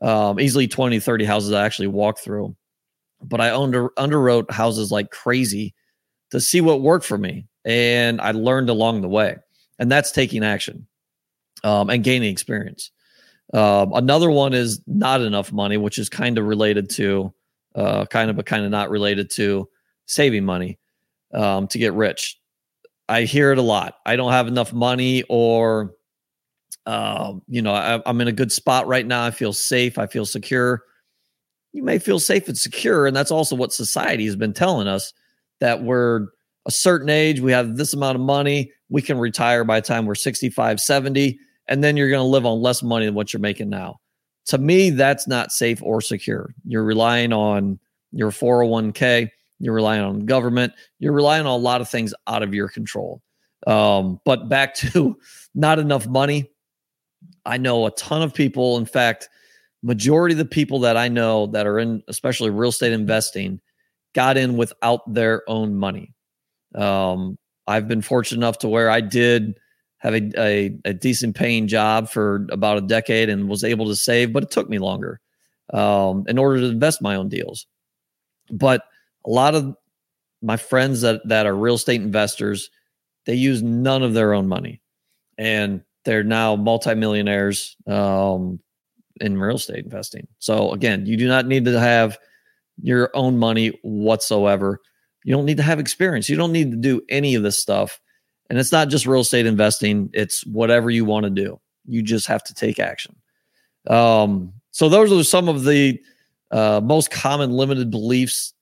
Um, 0.00 0.38
easily 0.38 0.68
20, 0.68 1.00
30 1.00 1.24
houses 1.24 1.52
I 1.52 1.66
actually 1.66 1.88
walked 1.88 2.20
through. 2.20 2.54
But 3.20 3.40
I 3.40 3.52
under, 3.52 3.88
underwrote 3.98 4.48
houses 4.48 4.92
like 4.92 5.10
crazy 5.10 5.74
to 6.30 6.40
see 6.40 6.60
what 6.60 6.82
worked 6.82 7.04
for 7.04 7.18
me. 7.18 7.48
And 7.64 8.20
I 8.20 8.30
learned 8.30 8.70
along 8.70 9.00
the 9.00 9.08
way. 9.08 9.38
And 9.80 9.90
that's 9.90 10.12
taking 10.12 10.44
action 10.44 10.86
um, 11.64 11.90
and 11.90 12.04
gaining 12.04 12.30
experience. 12.30 12.92
Um, 13.52 13.92
another 13.94 14.30
one 14.30 14.52
is 14.52 14.80
not 14.86 15.20
enough 15.20 15.52
money, 15.52 15.76
which 15.76 15.98
is 15.98 16.08
kind 16.08 16.38
of 16.38 16.44
related 16.44 16.90
to, 16.90 17.32
uh, 17.74 18.04
kind 18.06 18.30
of, 18.30 18.36
but 18.36 18.46
kind 18.46 18.64
of 18.64 18.70
not 18.70 18.90
related 18.90 19.30
to 19.30 19.68
saving 20.06 20.44
money 20.44 20.78
um, 21.32 21.66
to 21.68 21.78
get 21.78 21.94
rich. 21.94 22.38
I 23.08 23.22
hear 23.22 23.52
it 23.52 23.58
a 23.58 23.62
lot. 23.62 23.96
I 24.06 24.16
don't 24.16 24.32
have 24.32 24.46
enough 24.46 24.72
money, 24.72 25.24
or, 25.28 25.94
uh, 26.86 27.34
you 27.48 27.62
know, 27.62 27.74
I, 27.74 28.00
I'm 28.06 28.20
in 28.20 28.28
a 28.28 28.32
good 28.32 28.52
spot 28.52 28.86
right 28.86 29.06
now. 29.06 29.24
I 29.24 29.30
feel 29.30 29.52
safe. 29.52 29.98
I 29.98 30.06
feel 30.06 30.26
secure. 30.26 30.82
You 31.72 31.82
may 31.82 31.98
feel 31.98 32.20
safe 32.20 32.48
and 32.48 32.56
secure. 32.56 33.06
And 33.06 33.16
that's 33.16 33.30
also 33.30 33.56
what 33.56 33.72
society 33.72 34.24
has 34.26 34.36
been 34.36 34.52
telling 34.52 34.86
us 34.86 35.12
that 35.60 35.82
we're 35.82 36.28
a 36.66 36.70
certain 36.70 37.10
age, 37.10 37.40
we 37.40 37.52
have 37.52 37.76
this 37.76 37.92
amount 37.92 38.16
of 38.16 38.22
money, 38.22 38.72
we 38.88 39.02
can 39.02 39.18
retire 39.18 39.64
by 39.64 39.80
the 39.80 39.86
time 39.86 40.06
we're 40.06 40.14
65, 40.14 40.80
70 40.80 41.38
and 41.68 41.82
then 41.82 41.96
you're 41.96 42.10
going 42.10 42.20
to 42.20 42.24
live 42.24 42.46
on 42.46 42.60
less 42.60 42.82
money 42.82 43.06
than 43.06 43.14
what 43.14 43.32
you're 43.32 43.40
making 43.40 43.70
now. 43.70 44.00
To 44.46 44.58
me, 44.58 44.90
that's 44.90 45.26
not 45.26 45.52
safe 45.52 45.82
or 45.82 46.00
secure. 46.00 46.54
You're 46.64 46.84
relying 46.84 47.32
on 47.32 47.78
your 48.12 48.30
401k, 48.30 49.30
you're 49.58 49.74
relying 49.74 50.02
on 50.02 50.26
government, 50.26 50.72
you're 50.98 51.12
relying 51.12 51.46
on 51.46 51.52
a 51.52 51.56
lot 51.56 51.80
of 51.80 51.88
things 51.88 52.12
out 52.26 52.42
of 52.42 52.52
your 52.52 52.68
control. 52.68 53.22
Um, 53.66 54.20
but 54.24 54.48
back 54.48 54.74
to 54.76 55.18
not 55.54 55.78
enough 55.78 56.06
money. 56.06 56.50
I 57.46 57.58
know 57.58 57.86
a 57.86 57.90
ton 57.92 58.22
of 58.22 58.34
people. 58.34 58.76
In 58.76 58.86
fact, 58.86 59.28
majority 59.82 60.34
of 60.34 60.38
the 60.38 60.44
people 60.44 60.80
that 60.80 60.96
I 60.96 61.08
know 61.08 61.46
that 61.48 61.66
are 61.66 61.78
in, 61.78 62.02
especially 62.08 62.50
real 62.50 62.70
estate 62.70 62.92
investing, 62.92 63.60
got 64.14 64.36
in 64.36 64.56
without 64.56 65.00
their 65.12 65.42
own 65.48 65.74
money. 65.74 66.14
Um, 66.74 67.38
I've 67.66 67.88
been 67.88 68.02
fortunate 68.02 68.38
enough 68.38 68.58
to 68.58 68.68
where 68.68 68.90
I 68.90 69.00
did 69.00 69.58
have 70.04 70.14
a, 70.14 70.30
a, 70.38 70.78
a, 70.84 70.92
decent 70.92 71.34
paying 71.34 71.66
job 71.66 72.10
for 72.10 72.46
about 72.50 72.76
a 72.76 72.82
decade 72.82 73.30
and 73.30 73.48
was 73.48 73.64
able 73.64 73.86
to 73.86 73.96
save, 73.96 74.32
but 74.34 74.42
it 74.42 74.50
took 74.50 74.68
me 74.68 74.78
longer 74.78 75.18
um, 75.72 76.24
in 76.28 76.38
order 76.38 76.60
to 76.60 76.66
invest 76.66 77.00
my 77.00 77.16
own 77.16 77.30
deals. 77.30 77.66
But 78.50 78.82
a 79.26 79.30
lot 79.30 79.54
of 79.54 79.74
my 80.42 80.58
friends 80.58 81.00
that, 81.00 81.26
that 81.28 81.46
are 81.46 81.56
real 81.56 81.76
estate 81.76 82.02
investors, 82.02 82.68
they 83.24 83.34
use 83.34 83.62
none 83.62 84.02
of 84.02 84.12
their 84.12 84.34
own 84.34 84.46
money. 84.46 84.82
And 85.38 85.82
they're 86.04 86.22
now 86.22 86.54
multimillionaires 86.54 87.74
um, 87.86 88.60
in 89.20 89.38
real 89.38 89.56
estate 89.56 89.84
investing. 89.84 90.28
So 90.38 90.72
again, 90.72 91.06
you 91.06 91.16
do 91.16 91.26
not 91.26 91.46
need 91.46 91.64
to 91.64 91.80
have 91.80 92.18
your 92.82 93.10
own 93.14 93.38
money 93.38 93.68
whatsoever. 93.82 94.80
You 95.24 95.34
don't 95.34 95.46
need 95.46 95.56
to 95.56 95.62
have 95.62 95.80
experience. 95.80 96.28
You 96.28 96.36
don't 96.36 96.52
need 96.52 96.72
to 96.72 96.76
do 96.76 97.00
any 97.08 97.34
of 97.36 97.42
this 97.42 97.58
stuff 97.58 98.00
and 98.50 98.58
it's 98.58 98.72
not 98.72 98.88
just 98.88 99.06
real 99.06 99.22
estate 99.22 99.46
investing, 99.46 100.10
it's 100.12 100.44
whatever 100.46 100.90
you 100.90 101.04
want 101.04 101.24
to 101.24 101.30
do. 101.30 101.60
You 101.86 102.02
just 102.02 102.26
have 102.26 102.42
to 102.44 102.54
take 102.54 102.78
action. 102.78 103.16
Um, 103.88 104.52
so, 104.70 104.88
those 104.88 105.12
are 105.12 105.22
some 105.24 105.48
of 105.48 105.64
the 105.64 106.00
uh, 106.50 106.80
most 106.82 107.10
common 107.10 107.50
limited 107.50 107.90
beliefs 107.90 108.54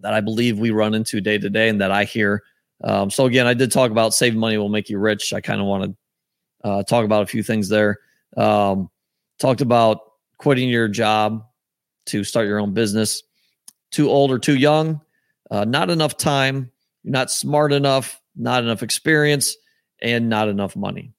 that 0.00 0.12
I 0.14 0.20
believe 0.20 0.58
we 0.58 0.70
run 0.70 0.94
into 0.94 1.20
day 1.20 1.38
to 1.38 1.50
day 1.50 1.68
and 1.68 1.80
that 1.80 1.90
I 1.90 2.04
hear. 2.04 2.42
Um, 2.84 3.10
so, 3.10 3.26
again, 3.26 3.46
I 3.46 3.54
did 3.54 3.72
talk 3.72 3.90
about 3.90 4.14
saving 4.14 4.40
money 4.40 4.58
will 4.58 4.68
make 4.68 4.90
you 4.90 4.98
rich. 4.98 5.32
I 5.32 5.40
kind 5.40 5.60
of 5.60 5.66
want 5.66 5.84
to 5.84 6.68
uh, 6.68 6.82
talk 6.84 7.04
about 7.04 7.22
a 7.22 7.26
few 7.26 7.42
things 7.42 7.68
there. 7.68 7.98
Um, 8.36 8.90
talked 9.38 9.60
about 9.60 10.00
quitting 10.38 10.68
your 10.68 10.88
job 10.88 11.44
to 12.06 12.24
start 12.24 12.46
your 12.46 12.58
own 12.58 12.72
business. 12.72 13.22
Too 13.90 14.08
old 14.08 14.30
or 14.30 14.38
too 14.38 14.56
young, 14.56 15.02
uh, 15.50 15.64
not 15.66 15.90
enough 15.90 16.16
time, 16.16 16.70
you're 17.02 17.12
not 17.12 17.30
smart 17.30 17.72
enough, 17.74 18.21
not 18.36 18.62
enough 18.62 18.82
experience, 18.82 19.56
and 20.00 20.28
not 20.28 20.48
enough 20.48 20.76
money. 20.76 21.12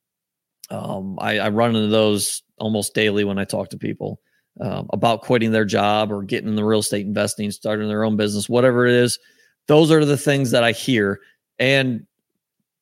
Um, 0.69 1.17
I, 1.19 1.39
I, 1.39 1.49
run 1.49 1.75
into 1.75 1.87
those 1.87 2.41
almost 2.57 2.93
daily 2.93 3.23
when 3.23 3.37
I 3.37 3.45
talk 3.45 3.69
to 3.69 3.77
people 3.77 4.19
um, 4.59 4.87
about 4.91 5.21
quitting 5.21 5.51
their 5.51 5.65
job 5.65 6.11
or 6.11 6.23
getting 6.23 6.49
in 6.49 6.55
the 6.55 6.63
real 6.63 6.79
estate 6.79 7.05
investing, 7.05 7.51
starting 7.51 7.87
their 7.87 8.03
own 8.03 8.17
business, 8.17 8.49
whatever 8.49 8.85
it 8.87 8.93
is. 8.93 9.19
Those 9.67 9.91
are 9.91 10.05
the 10.05 10.17
things 10.17 10.51
that 10.51 10.63
I 10.63 10.71
hear. 10.71 11.19
And 11.59 12.05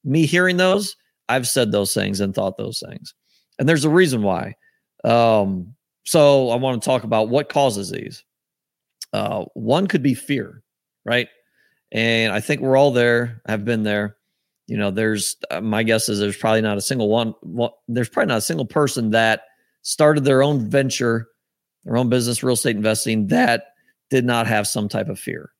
me 0.04 0.26
hearing 0.26 0.58
those, 0.58 0.96
I've 1.30 1.48
said 1.48 1.72
those 1.72 1.94
things 1.94 2.20
and 2.20 2.34
thought 2.34 2.58
those 2.58 2.84
things. 2.88 3.14
And 3.60 3.68
there's 3.68 3.86
a 3.86 3.90
reason 3.90 4.22
why. 4.22 4.56
Um, 5.04 5.76
so 6.04 6.50
I 6.50 6.56
want 6.56 6.82
to 6.82 6.86
talk 6.86 7.04
about 7.04 7.30
what 7.30 7.50
causes 7.50 7.90
these. 7.90 8.24
Uh, 9.14 9.46
one 9.54 9.88
could 9.88 10.04
be 10.04 10.14
fear, 10.14 10.64
right? 11.06 11.28
And 11.92 12.32
I 12.32 12.40
think 12.40 12.62
we're 12.62 12.78
all 12.78 12.92
there. 12.92 13.42
I've 13.46 13.66
been 13.66 13.84
there 13.84 14.18
you 14.72 14.78
know 14.78 14.90
there's 14.90 15.36
uh, 15.52 15.60
my 15.60 15.84
guess 15.84 16.08
is 16.08 16.20
there's 16.20 16.38
probably 16.38 16.62
not 16.62 16.78
a 16.78 16.82
single 16.82 17.10
one 17.10 17.36
well, 17.44 17.80
there's 17.90 18.08
probably 18.08 18.30
not 18.30 18.38
a 18.38 18.42
single 18.42 18.66
person 18.66 19.10
that 19.10 19.42
started 19.82 20.24
their 20.24 20.42
own 20.42 20.70
venture 20.70 21.28
their 21.84 21.98
own 21.98 22.08
business 22.08 22.42
real 22.42 22.54
estate 22.54 22.78
investing 22.78 23.28
that 23.28 23.66
did 24.10 24.24
not 24.24 24.48
have 24.48 24.66
some 24.68 24.88
type 24.88 25.10
of 25.10 25.20
fear. 25.20 25.52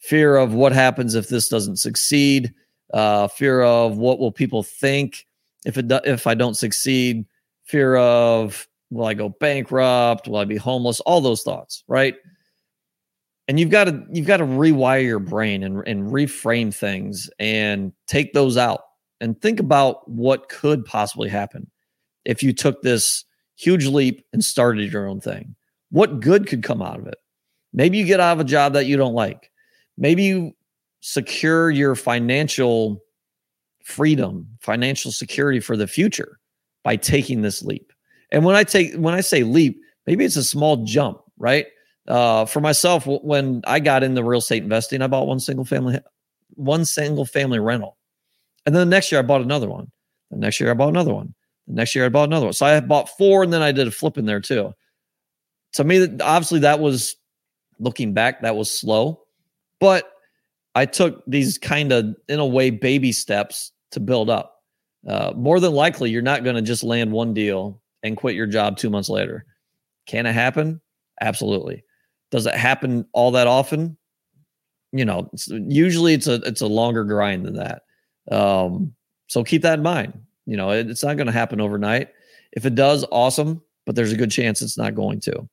Fear 0.00 0.36
of 0.36 0.52
what 0.52 0.72
happens 0.72 1.14
if 1.14 1.28
this 1.28 1.48
doesn't 1.48 1.76
succeed 1.76 2.52
uh, 2.92 3.28
fear 3.28 3.62
of 3.62 3.96
what 3.96 4.18
will 4.18 4.32
people 4.32 4.62
think 4.62 5.26
if 5.64 5.78
it 5.78 5.88
do, 5.88 6.00
if 6.04 6.26
i 6.26 6.34
don't 6.34 6.56
succeed 6.56 7.24
fear 7.64 7.96
of 7.96 8.68
will 8.90 9.06
i 9.06 9.14
go 9.14 9.30
bankrupt 9.30 10.28
will 10.28 10.36
i 10.36 10.44
be 10.44 10.56
homeless 10.56 11.00
all 11.00 11.20
those 11.20 11.42
thoughts 11.42 11.84
right 11.88 12.16
and 13.48 13.58
you've 13.58 13.70
got 13.70 13.84
to 13.84 14.04
you've 14.12 14.26
got 14.26 14.36
to 14.36 14.44
rewire 14.44 15.02
your 15.02 15.18
brain 15.18 15.64
and, 15.64 15.82
and 15.88 16.12
reframe 16.12 16.72
things 16.72 17.30
and 17.38 17.92
take 18.06 18.34
those 18.34 18.56
out 18.56 18.82
and 19.20 19.40
think 19.40 19.58
about 19.58 20.08
what 20.08 20.50
could 20.50 20.84
possibly 20.84 21.28
happen 21.28 21.68
if 22.24 22.42
you 22.42 22.52
took 22.52 22.82
this 22.82 23.24
huge 23.56 23.86
leap 23.86 24.24
and 24.32 24.44
started 24.44 24.92
your 24.92 25.08
own 25.08 25.20
thing. 25.20 25.56
What 25.90 26.20
good 26.20 26.46
could 26.46 26.62
come 26.62 26.82
out 26.82 27.00
of 27.00 27.06
it? 27.06 27.16
Maybe 27.72 27.98
you 27.98 28.04
get 28.04 28.20
out 28.20 28.34
of 28.34 28.40
a 28.40 28.44
job 28.44 28.74
that 28.74 28.86
you 28.86 28.96
don't 28.96 29.14
like. 29.14 29.50
Maybe 29.96 30.24
you 30.24 30.52
secure 31.00 31.70
your 31.70 31.94
financial 31.94 33.02
freedom 33.82 34.46
financial 34.60 35.10
security 35.10 35.60
for 35.60 35.74
the 35.74 35.86
future 35.86 36.38
by 36.84 36.96
taking 36.96 37.40
this 37.40 37.62
leap. 37.62 37.92
And 38.30 38.44
when 38.44 38.54
i 38.54 38.62
take 38.62 38.94
when 38.94 39.14
i 39.14 39.22
say 39.22 39.42
leap 39.42 39.80
maybe 40.06 40.26
it's 40.26 40.36
a 40.36 40.44
small 40.44 40.84
jump 40.84 41.20
right 41.38 41.66
uh, 42.08 42.46
for 42.46 42.60
myself, 42.60 43.06
when 43.06 43.62
I 43.66 43.80
got 43.80 44.02
into 44.02 44.24
real 44.24 44.38
estate 44.38 44.62
investing, 44.62 45.02
I 45.02 45.06
bought 45.06 45.26
one 45.26 45.40
single 45.40 45.64
family, 45.64 46.00
one 46.54 46.84
single 46.84 47.24
family 47.24 47.58
rental, 47.58 47.96
and 48.66 48.74
then 48.74 48.88
the 48.88 48.96
next 48.96 49.12
year 49.12 49.20
I 49.20 49.22
bought 49.24 49.42
another 49.42 49.68
one. 49.68 49.90
The 50.30 50.38
next 50.38 50.60
year 50.60 50.70
I 50.70 50.74
bought 50.74 50.88
another 50.88 51.14
one. 51.14 51.34
The 51.66 51.74
next 51.74 51.94
year 51.94 52.06
I 52.06 52.08
bought 52.08 52.28
another 52.28 52.46
one. 52.46 52.52
So 52.54 52.66
I 52.66 52.80
bought 52.80 53.08
four, 53.16 53.42
and 53.42 53.52
then 53.52 53.62
I 53.62 53.72
did 53.72 53.86
a 53.86 53.90
flip 53.90 54.18
in 54.18 54.26
there 54.26 54.40
too. 54.40 54.74
To 55.74 55.84
me, 55.84 56.06
obviously, 56.22 56.60
that 56.60 56.80
was 56.80 57.16
looking 57.78 58.14
back, 58.14 58.42
that 58.42 58.56
was 58.56 58.70
slow, 58.70 59.20
but 59.80 60.10
I 60.74 60.86
took 60.86 61.22
these 61.26 61.58
kind 61.58 61.92
of, 61.92 62.14
in 62.28 62.38
a 62.38 62.46
way, 62.46 62.70
baby 62.70 63.12
steps 63.12 63.72
to 63.92 64.00
build 64.00 64.30
up. 64.30 64.62
Uh, 65.06 65.32
more 65.36 65.60
than 65.60 65.72
likely, 65.72 66.10
you're 66.10 66.22
not 66.22 66.44
going 66.44 66.56
to 66.56 66.62
just 66.62 66.82
land 66.82 67.12
one 67.12 67.34
deal 67.34 67.80
and 68.02 68.16
quit 68.16 68.34
your 68.34 68.46
job 68.46 68.76
two 68.76 68.90
months 68.90 69.08
later. 69.08 69.44
Can 70.06 70.26
it 70.26 70.32
happen? 70.32 70.80
Absolutely. 71.20 71.84
Does 72.30 72.46
it 72.46 72.54
happen 72.54 73.06
all 73.12 73.32
that 73.32 73.46
often? 73.46 73.96
You 74.92 75.04
know, 75.04 75.28
it's, 75.32 75.48
usually 75.48 76.14
it's 76.14 76.26
a 76.26 76.34
it's 76.34 76.60
a 76.60 76.66
longer 76.66 77.04
grind 77.04 77.44
than 77.44 77.54
that. 77.54 77.82
Um, 78.30 78.94
so 79.26 79.44
keep 79.44 79.62
that 79.62 79.78
in 79.78 79.82
mind. 79.82 80.14
You 80.46 80.56
know, 80.56 80.70
it, 80.70 80.88
it's 80.88 81.04
not 81.04 81.16
going 81.16 81.26
to 81.26 81.32
happen 81.32 81.60
overnight. 81.60 82.08
If 82.52 82.64
it 82.64 82.74
does, 82.74 83.04
awesome, 83.10 83.62
but 83.84 83.94
there's 83.94 84.12
a 84.12 84.16
good 84.16 84.30
chance 84.30 84.62
it's 84.62 84.78
not 84.78 84.94
going 84.94 85.20
to. 85.20 85.48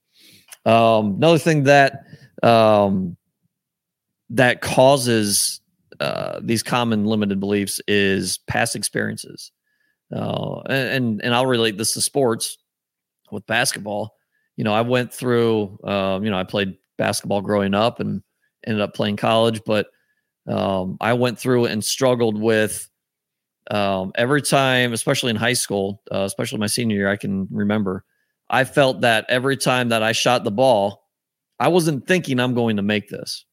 Um, 0.65 1.15
another 1.15 1.37
thing 1.37 1.63
that 1.63 2.03
um, 2.43 3.17
that 4.29 4.61
causes 4.61 5.61
uh, 5.99 6.39
these 6.41 6.63
common 6.63 7.05
limited 7.05 7.39
beliefs 7.39 7.81
is 7.87 8.39
past 8.47 8.75
experiences, 8.75 9.51
uh, 10.13 10.61
and 10.61 11.21
and 11.21 11.35
I'll 11.35 11.45
relate 11.45 11.77
this 11.77 11.93
to 11.93 12.01
sports 12.01 12.57
with 13.31 13.45
basketball 13.45 14.15
you 14.57 14.63
know, 14.63 14.73
I 14.73 14.81
went 14.81 15.13
through, 15.13 15.77
um, 15.83 16.23
you 16.23 16.31
know, 16.31 16.37
I 16.37 16.43
played 16.43 16.77
basketball 16.97 17.41
growing 17.41 17.73
up 17.73 17.99
and 17.99 18.21
ended 18.65 18.81
up 18.81 18.93
playing 18.93 19.17
college, 19.17 19.61
but 19.65 19.87
um, 20.47 20.97
I 21.01 21.13
went 21.13 21.39
through 21.39 21.65
and 21.65 21.83
struggled 21.83 22.39
with 22.39 22.89
um, 23.71 24.11
every 24.15 24.41
time, 24.41 24.93
especially 24.93 25.31
in 25.31 25.35
high 25.35 25.53
school, 25.53 26.01
uh, 26.11 26.21
especially 26.21 26.59
my 26.59 26.67
senior 26.67 26.95
year, 26.95 27.09
I 27.09 27.17
can 27.17 27.47
remember 27.51 28.05
I 28.49 28.63
felt 28.63 29.01
that 29.01 29.25
every 29.29 29.57
time 29.57 29.89
that 29.89 30.03
I 30.03 30.11
shot 30.11 30.43
the 30.43 30.51
ball, 30.51 31.03
I 31.59 31.69
wasn't 31.69 32.07
thinking 32.07 32.39
I'm 32.39 32.53
going 32.53 32.75
to 32.77 32.81
make 32.81 33.09
this. 33.09 33.45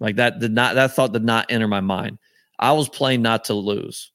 Like 0.00 0.16
that 0.16 0.38
did 0.38 0.52
not 0.52 0.76
that 0.76 0.92
thought 0.92 1.12
did 1.12 1.24
not 1.24 1.46
enter 1.50 1.68
my 1.68 1.80
mind. 1.80 2.18
I 2.58 2.72
was 2.72 2.88
playing 2.88 3.22
not 3.22 3.44
to 3.44 3.54
lose. 3.54 4.12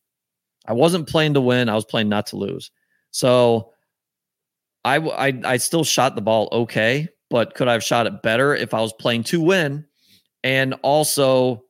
I 0.65 0.73
wasn't 0.73 1.09
playing 1.09 1.33
to 1.33 1.41
win. 1.41 1.69
I 1.69 1.75
was 1.75 1.85
playing 1.85 2.09
not 2.09 2.27
to 2.27 2.37
lose. 2.37 2.71
So 3.11 3.72
I 4.85 4.97
I 4.97 5.41
I 5.45 5.57
still 5.57 5.83
shot 5.83 6.15
the 6.15 6.21
ball 6.21 6.49
okay, 6.51 7.07
but 7.29 7.55
could 7.55 7.67
I 7.67 7.73
have 7.73 7.83
shot 7.83 8.07
it 8.07 8.21
better 8.21 8.55
if 8.55 8.73
I 8.73 8.81
was 8.81 8.93
playing 8.93 9.23
to 9.25 9.41
win 9.41 9.85
and 10.43 10.75
also 10.83 11.63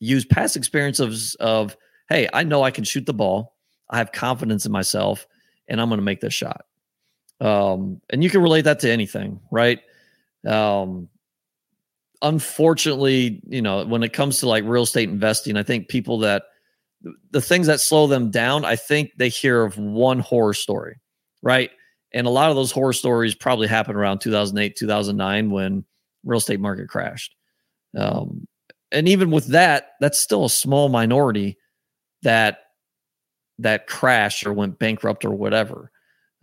use 0.00 0.24
past 0.24 0.56
experience 0.56 1.00
of 1.00 1.16
of 1.40 1.76
hey, 2.08 2.28
I 2.32 2.44
know 2.44 2.62
I 2.62 2.70
can 2.70 2.84
shoot 2.84 3.06
the 3.06 3.14
ball. 3.14 3.56
I 3.90 3.98
have 3.98 4.12
confidence 4.12 4.66
in 4.66 4.72
myself 4.72 5.26
and 5.68 5.80
I'm 5.80 5.88
going 5.88 5.98
to 5.98 6.04
make 6.04 6.20
this 6.20 6.34
shot. 6.34 6.64
Um, 7.40 8.00
and 8.10 8.24
you 8.24 8.30
can 8.30 8.42
relate 8.42 8.62
that 8.62 8.80
to 8.80 8.90
anything, 8.90 9.40
right? 9.50 9.80
Um, 10.46 11.08
unfortunately, 12.22 13.40
you 13.46 13.62
know, 13.62 13.84
when 13.84 14.02
it 14.02 14.12
comes 14.12 14.38
to 14.38 14.48
like 14.48 14.64
real 14.64 14.82
estate 14.82 15.08
investing, 15.08 15.56
I 15.56 15.62
think 15.62 15.88
people 15.88 16.18
that 16.20 16.44
the 17.30 17.40
things 17.40 17.66
that 17.68 17.80
slow 17.80 18.06
them 18.06 18.30
down, 18.30 18.64
I 18.64 18.76
think 18.76 19.12
they 19.16 19.28
hear 19.28 19.62
of 19.62 19.78
one 19.78 20.18
horror 20.18 20.54
story, 20.54 21.00
right? 21.42 21.70
And 22.12 22.26
a 22.26 22.30
lot 22.30 22.50
of 22.50 22.56
those 22.56 22.72
horror 22.72 22.92
stories 22.92 23.34
probably 23.34 23.68
happened 23.68 23.98
around 23.98 24.20
2008, 24.20 24.76
2009 24.76 25.50
when 25.50 25.84
real 26.24 26.38
estate 26.38 26.60
market 26.60 26.88
crashed. 26.88 27.34
Um, 27.96 28.46
and 28.90 29.08
even 29.08 29.30
with 29.30 29.48
that, 29.48 29.90
that's 30.00 30.18
still 30.18 30.46
a 30.46 30.50
small 30.50 30.88
minority 30.88 31.58
that 32.22 32.60
that 33.58 33.86
crashed 33.86 34.46
or 34.46 34.52
went 34.52 34.78
bankrupt 34.78 35.24
or 35.24 35.30
whatever. 35.30 35.90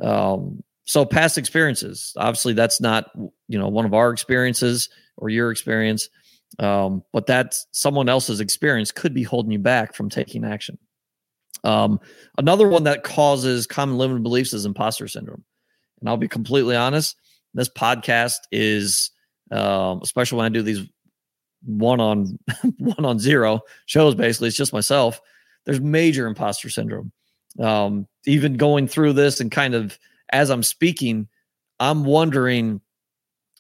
Um, 0.02 0.64
so 0.84 1.06
past 1.06 1.38
experiences, 1.38 2.14
obviously, 2.18 2.54
that's 2.54 2.80
not 2.80 3.10
you 3.48 3.58
know 3.58 3.68
one 3.68 3.86
of 3.86 3.94
our 3.94 4.12
experiences 4.12 4.90
or 5.18 5.30
your 5.30 5.52
experience, 5.52 6.10
um, 6.60 7.04
but 7.12 7.26
that's 7.26 7.66
someone 7.72 8.10
else's 8.10 8.40
experience 8.40 8.92
could 8.92 9.14
be 9.14 9.24
holding 9.24 9.52
you 9.52 9.60
back 9.60 9.96
from 9.96 10.10
taking 10.10 10.46
action. 10.46 10.78
Um, 11.64 12.00
another 12.38 12.68
one 12.68 12.84
that 12.84 13.04
causes 13.04 13.66
common 13.66 13.98
limited 13.98 14.22
beliefs 14.22 14.54
is 14.54 14.66
imposter 14.66 15.08
syndrome, 15.08 15.44
and 16.06 16.10
I'll 16.12 16.18
be 16.18 16.28
completely 16.28 16.76
honest. 16.76 17.18
This 17.56 17.68
podcast 17.68 18.36
is, 18.52 19.10
um, 19.50 20.02
especially 20.04 20.38
when 20.38 20.46
I 20.46 20.50
do 20.50 20.62
these 20.62 20.88
one 21.64 22.00
on 22.00 22.38
one 22.78 23.04
on 23.06 23.18
zero 23.18 23.62
shows, 23.88 24.14
basically, 24.14 24.50
it's 24.50 24.58
just 24.58 24.72
myself. 24.72 25.20
There's 25.66 25.82
major 25.82 26.28
imposter 26.28 26.70
syndrome. 26.70 27.12
Um, 27.60 28.08
even 28.28 28.56
going 28.56 28.88
through 28.88 29.14
this 29.14 29.40
and 29.40 29.50
kind 29.50 29.74
of 29.74 29.98
as 30.32 30.52
I'm 30.52 30.62
speaking, 30.62 31.28
I'm 31.80 32.04
wondering 32.04 32.82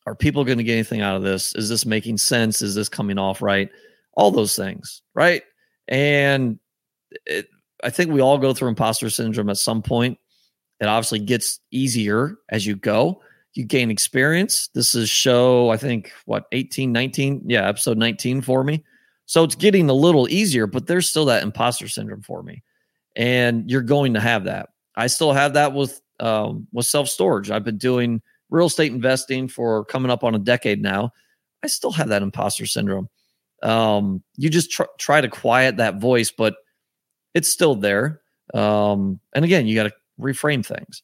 are 0.05 0.13
people 0.13 0.43
going 0.43 0.59
to 0.59 0.63
get 0.63 0.73
anything 0.73 1.01
out 1.01 1.15
of 1.15 1.23
this? 1.23 1.55
Is 1.55 1.67
this 1.67 1.83
making 1.83 2.19
sense? 2.19 2.61
Is 2.61 2.75
this 2.75 2.87
coming 2.87 3.17
off 3.17 3.41
right? 3.41 3.69
All 4.13 4.29
those 4.29 4.55
things, 4.55 5.01
right? 5.15 5.41
And 5.87 6.59
it, 7.25 7.47
I 7.83 7.89
think 7.89 8.11
we 8.11 8.21
all 8.21 8.37
go 8.37 8.53
through 8.53 8.69
imposter 8.69 9.09
syndrome 9.09 9.49
at 9.49 9.57
some 9.57 9.81
point. 9.81 10.19
It 10.79 10.85
obviously 10.85 11.19
gets 11.19 11.59
easier 11.71 12.35
as 12.49 12.65
you 12.65 12.75
go. 12.75 13.21
You 13.53 13.63
gain 13.63 13.89
experience. 13.89 14.67
This 14.73 14.93
is 14.93 15.09
show, 15.09 15.69
I 15.69 15.77
think, 15.77 16.11
what, 16.25 16.45
18, 16.51 16.91
19? 16.91 17.43
Yeah, 17.45 17.67
episode 17.67 17.97
19 17.97 18.41
for 18.41 18.63
me. 18.63 18.83
So 19.25 19.43
it's 19.43 19.55
getting 19.55 19.89
a 19.89 19.93
little 19.93 20.29
easier, 20.29 20.67
but 20.67 20.87
there's 20.87 21.09
still 21.09 21.25
that 21.25 21.43
imposter 21.43 21.87
syndrome 21.87 22.21
for 22.21 22.43
me. 22.43 22.63
And 23.15 23.69
you're 23.69 23.81
going 23.81 24.13
to 24.13 24.19
have 24.19 24.43
that. 24.43 24.69
I 24.95 25.07
still 25.07 25.33
have 25.33 25.53
that 25.53 25.73
with 25.73 26.01
um, 26.19 26.67
with 26.71 26.85
self 26.85 27.09
storage. 27.09 27.51
I've 27.51 27.63
been 27.63 27.77
doing 27.77 28.21
real 28.49 28.67
estate 28.67 28.91
investing 28.91 29.47
for 29.47 29.85
coming 29.85 30.11
up 30.11 30.23
on 30.23 30.35
a 30.35 30.39
decade 30.39 30.81
now. 30.81 31.11
I 31.63 31.67
still 31.67 31.91
have 31.91 32.09
that 32.09 32.21
imposter 32.21 32.65
syndrome. 32.65 33.09
Um, 33.63 34.21
you 34.37 34.49
just 34.49 34.71
tr- 34.71 34.83
try 34.99 35.21
to 35.21 35.27
quiet 35.27 35.77
that 35.77 35.99
voice, 35.99 36.31
but 36.31 36.55
it's 37.33 37.49
still 37.49 37.75
there. 37.75 38.21
Um, 38.53 39.19
and 39.33 39.43
again, 39.43 39.65
you 39.65 39.75
got 39.75 39.83
to 39.83 39.93
reframe 40.19 40.65
things. 40.65 41.03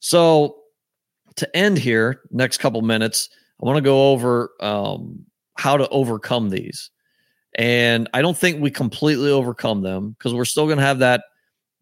So 0.00 0.56
to 1.36 1.56
end 1.56 1.78
here, 1.78 2.22
next 2.30 2.58
couple 2.58 2.82
minutes, 2.82 3.28
I 3.62 3.66
want 3.66 3.76
to 3.76 3.82
go 3.82 4.10
over 4.10 4.50
um, 4.60 5.24
how 5.56 5.76
to 5.76 5.88
overcome 5.88 6.50
these. 6.50 6.90
And 7.54 8.08
I 8.14 8.22
don't 8.22 8.36
think 8.36 8.60
we 8.60 8.70
completely 8.70 9.30
overcome 9.30 9.82
them 9.82 10.10
because 10.10 10.34
we're 10.34 10.44
still 10.44 10.66
going 10.66 10.78
to 10.78 10.84
have 10.84 11.00
that 11.00 11.24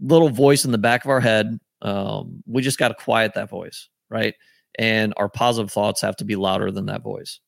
little 0.01 0.29
voice 0.29 0.65
in 0.65 0.73
the 0.73 0.79
back 0.79 1.05
of 1.05 1.11
our 1.11 1.21
head 1.21 1.61
um, 1.83 2.43
we 2.47 2.63
just 2.63 2.79
got 2.79 2.89
to 2.89 2.95
quiet 2.95 3.35
that 3.35 3.49
voice, 3.49 3.89
right? 4.09 4.35
And 4.79 5.15
our 5.17 5.29
positive 5.29 5.71
thoughts 5.71 6.01
have 6.03 6.17
to 6.17 6.25
be 6.25 6.37
louder 6.37 6.71
than 6.71 6.87
that 6.87 7.03
voice. 7.03 7.41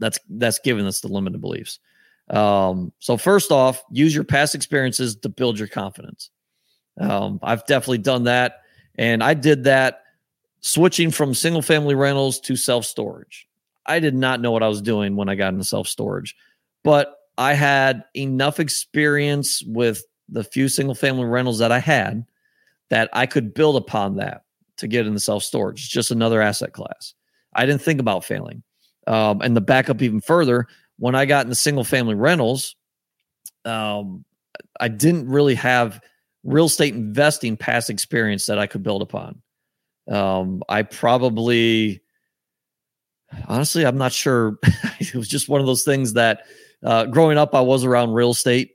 That's 0.00 0.18
that's 0.28 0.58
giving 0.58 0.86
us 0.86 1.00
the 1.00 1.08
limited 1.08 1.40
beliefs. 1.40 1.78
Um, 2.30 2.92
so 2.98 3.16
first 3.16 3.52
off, 3.52 3.82
use 3.90 4.14
your 4.14 4.24
past 4.24 4.54
experiences 4.54 5.16
to 5.16 5.28
build 5.28 5.58
your 5.58 5.68
confidence. 5.68 6.30
Um, 7.00 7.40
I've 7.42 7.66
definitely 7.66 7.98
done 7.98 8.24
that, 8.24 8.60
and 8.96 9.22
I 9.22 9.34
did 9.34 9.64
that 9.64 10.02
switching 10.60 11.10
from 11.10 11.34
single 11.34 11.62
family 11.62 11.94
rentals 11.94 12.40
to 12.40 12.56
self 12.56 12.84
storage. 12.84 13.46
I 13.86 14.00
did 14.00 14.14
not 14.14 14.40
know 14.40 14.50
what 14.50 14.62
I 14.62 14.68
was 14.68 14.80
doing 14.80 15.16
when 15.16 15.28
I 15.28 15.34
got 15.34 15.52
into 15.52 15.64
self 15.64 15.88
storage, 15.88 16.34
but 16.82 17.16
I 17.36 17.54
had 17.54 18.04
enough 18.14 18.60
experience 18.60 19.62
with 19.66 20.04
the 20.28 20.44
few 20.44 20.68
single 20.68 20.94
family 20.94 21.24
rentals 21.24 21.58
that 21.58 21.72
I 21.72 21.80
had 21.80 22.24
that 22.90 23.10
I 23.12 23.26
could 23.26 23.54
build 23.54 23.76
upon 23.76 24.16
that 24.16 24.44
to 24.78 24.88
get 24.88 25.06
into 25.06 25.20
self 25.20 25.42
storage. 25.42 25.80
It's 25.80 25.88
just 25.88 26.10
another 26.10 26.40
asset 26.40 26.72
class. 26.72 27.14
I 27.54 27.66
didn't 27.66 27.82
think 27.82 28.00
about 28.00 28.24
failing. 28.24 28.62
Um, 29.06 29.40
and 29.42 29.56
the 29.56 29.60
backup 29.60 30.00
even 30.00 30.20
further, 30.20 30.66
when 30.98 31.14
I 31.14 31.26
got 31.26 31.44
into 31.44 31.54
single 31.54 31.84
family 31.84 32.14
rentals, 32.14 32.76
um, 33.64 34.24
I 34.80 34.88
didn't 34.88 35.28
really 35.28 35.54
have 35.56 36.00
real 36.44 36.66
estate 36.66 36.94
investing 36.94 37.56
past 37.56 37.90
experience 37.90 38.46
that 38.46 38.58
I 38.58 38.66
could 38.66 38.82
build 38.82 39.02
upon. 39.02 39.42
Um, 40.10 40.62
I 40.68 40.82
probably, 40.82 42.02
honestly, 43.48 43.84
I'm 43.84 43.98
not 43.98 44.12
sure. 44.12 44.58
it 45.00 45.14
was 45.14 45.28
just 45.28 45.48
one 45.48 45.60
of 45.60 45.66
those 45.66 45.84
things 45.84 46.12
that 46.12 46.42
uh, 46.84 47.06
growing 47.06 47.38
up, 47.38 47.54
I 47.54 47.62
was 47.62 47.84
around 47.84 48.12
real 48.12 48.30
estate. 48.30 48.72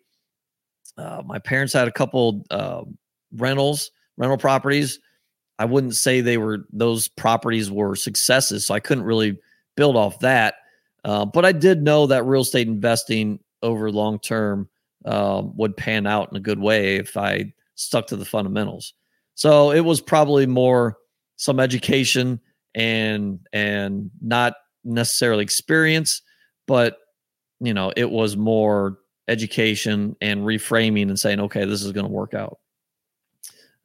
Uh, 0.97 1.21
my 1.25 1.39
parents 1.39 1.71
had 1.71 1.87
a 1.87 1.91
couple 1.91 2.43
uh, 2.49 2.83
rentals 3.35 3.91
rental 4.19 4.37
properties. 4.37 4.99
I 5.57 5.65
wouldn't 5.65 5.95
say 5.95 6.21
they 6.21 6.37
were 6.37 6.67
those 6.71 7.07
properties 7.07 7.71
were 7.71 7.95
successes, 7.95 8.67
so 8.67 8.75
I 8.75 8.79
couldn't 8.79 9.05
really 9.05 9.39
build 9.75 9.95
off 9.95 10.19
that. 10.19 10.55
Uh, 11.03 11.25
but 11.25 11.45
I 11.45 11.53
did 11.53 11.81
know 11.81 12.05
that 12.07 12.25
real 12.25 12.41
estate 12.41 12.67
investing 12.67 13.39
over 13.63 13.91
long 13.91 14.19
term 14.19 14.69
um, 15.05 15.55
would 15.57 15.75
pan 15.75 16.05
out 16.05 16.29
in 16.29 16.37
a 16.37 16.41
good 16.41 16.59
way 16.59 16.97
if 16.97 17.17
I 17.17 17.53
stuck 17.79 18.07
to 18.07 18.17
the 18.17 18.25
fundamentals. 18.25 18.93
So 19.35 19.71
it 19.71 19.81
was 19.81 20.01
probably 20.01 20.45
more 20.45 20.97
some 21.37 21.59
education 21.59 22.41
and 22.75 23.39
and 23.53 24.11
not 24.21 24.53
necessarily 24.83 25.43
experience, 25.43 26.21
but 26.67 26.97
you 27.59 27.73
know 27.73 27.91
it 27.95 28.11
was 28.11 28.35
more 28.35 28.99
education 29.27 30.15
and 30.21 30.41
reframing 30.41 31.03
and 31.03 31.19
saying, 31.19 31.39
okay, 31.39 31.65
this 31.65 31.83
is 31.83 31.91
going 31.91 32.05
to 32.05 32.11
work 32.11 32.33
out. 32.33 32.59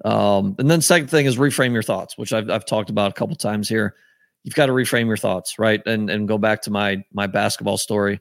Um, 0.05 0.57
and 0.59 0.71
then 0.71 0.81
second 0.81 1.09
thing 1.09 1.27
is 1.27 1.37
reframe 1.37 1.73
your 1.73 1.83
thoughts, 1.83 2.19
which 2.19 2.33
I've, 2.33 2.51
I've 2.51 2.67
talked 2.67 2.91
about 2.91 3.11
a 3.11 3.15
couple 3.15 3.37
times 3.37 3.69
here. 3.69 3.95
You've 4.43 4.55
got 4.55 4.67
to 4.67 4.73
reframe 4.73 5.07
your 5.07 5.17
thoughts, 5.17 5.59
right? 5.59 5.81
And 5.87 6.11
and 6.11 6.27
go 6.27 6.37
back 6.37 6.63
to 6.63 6.71
my 6.71 7.05
my 7.13 7.29
basketball 7.29 7.79
story. 7.79 8.19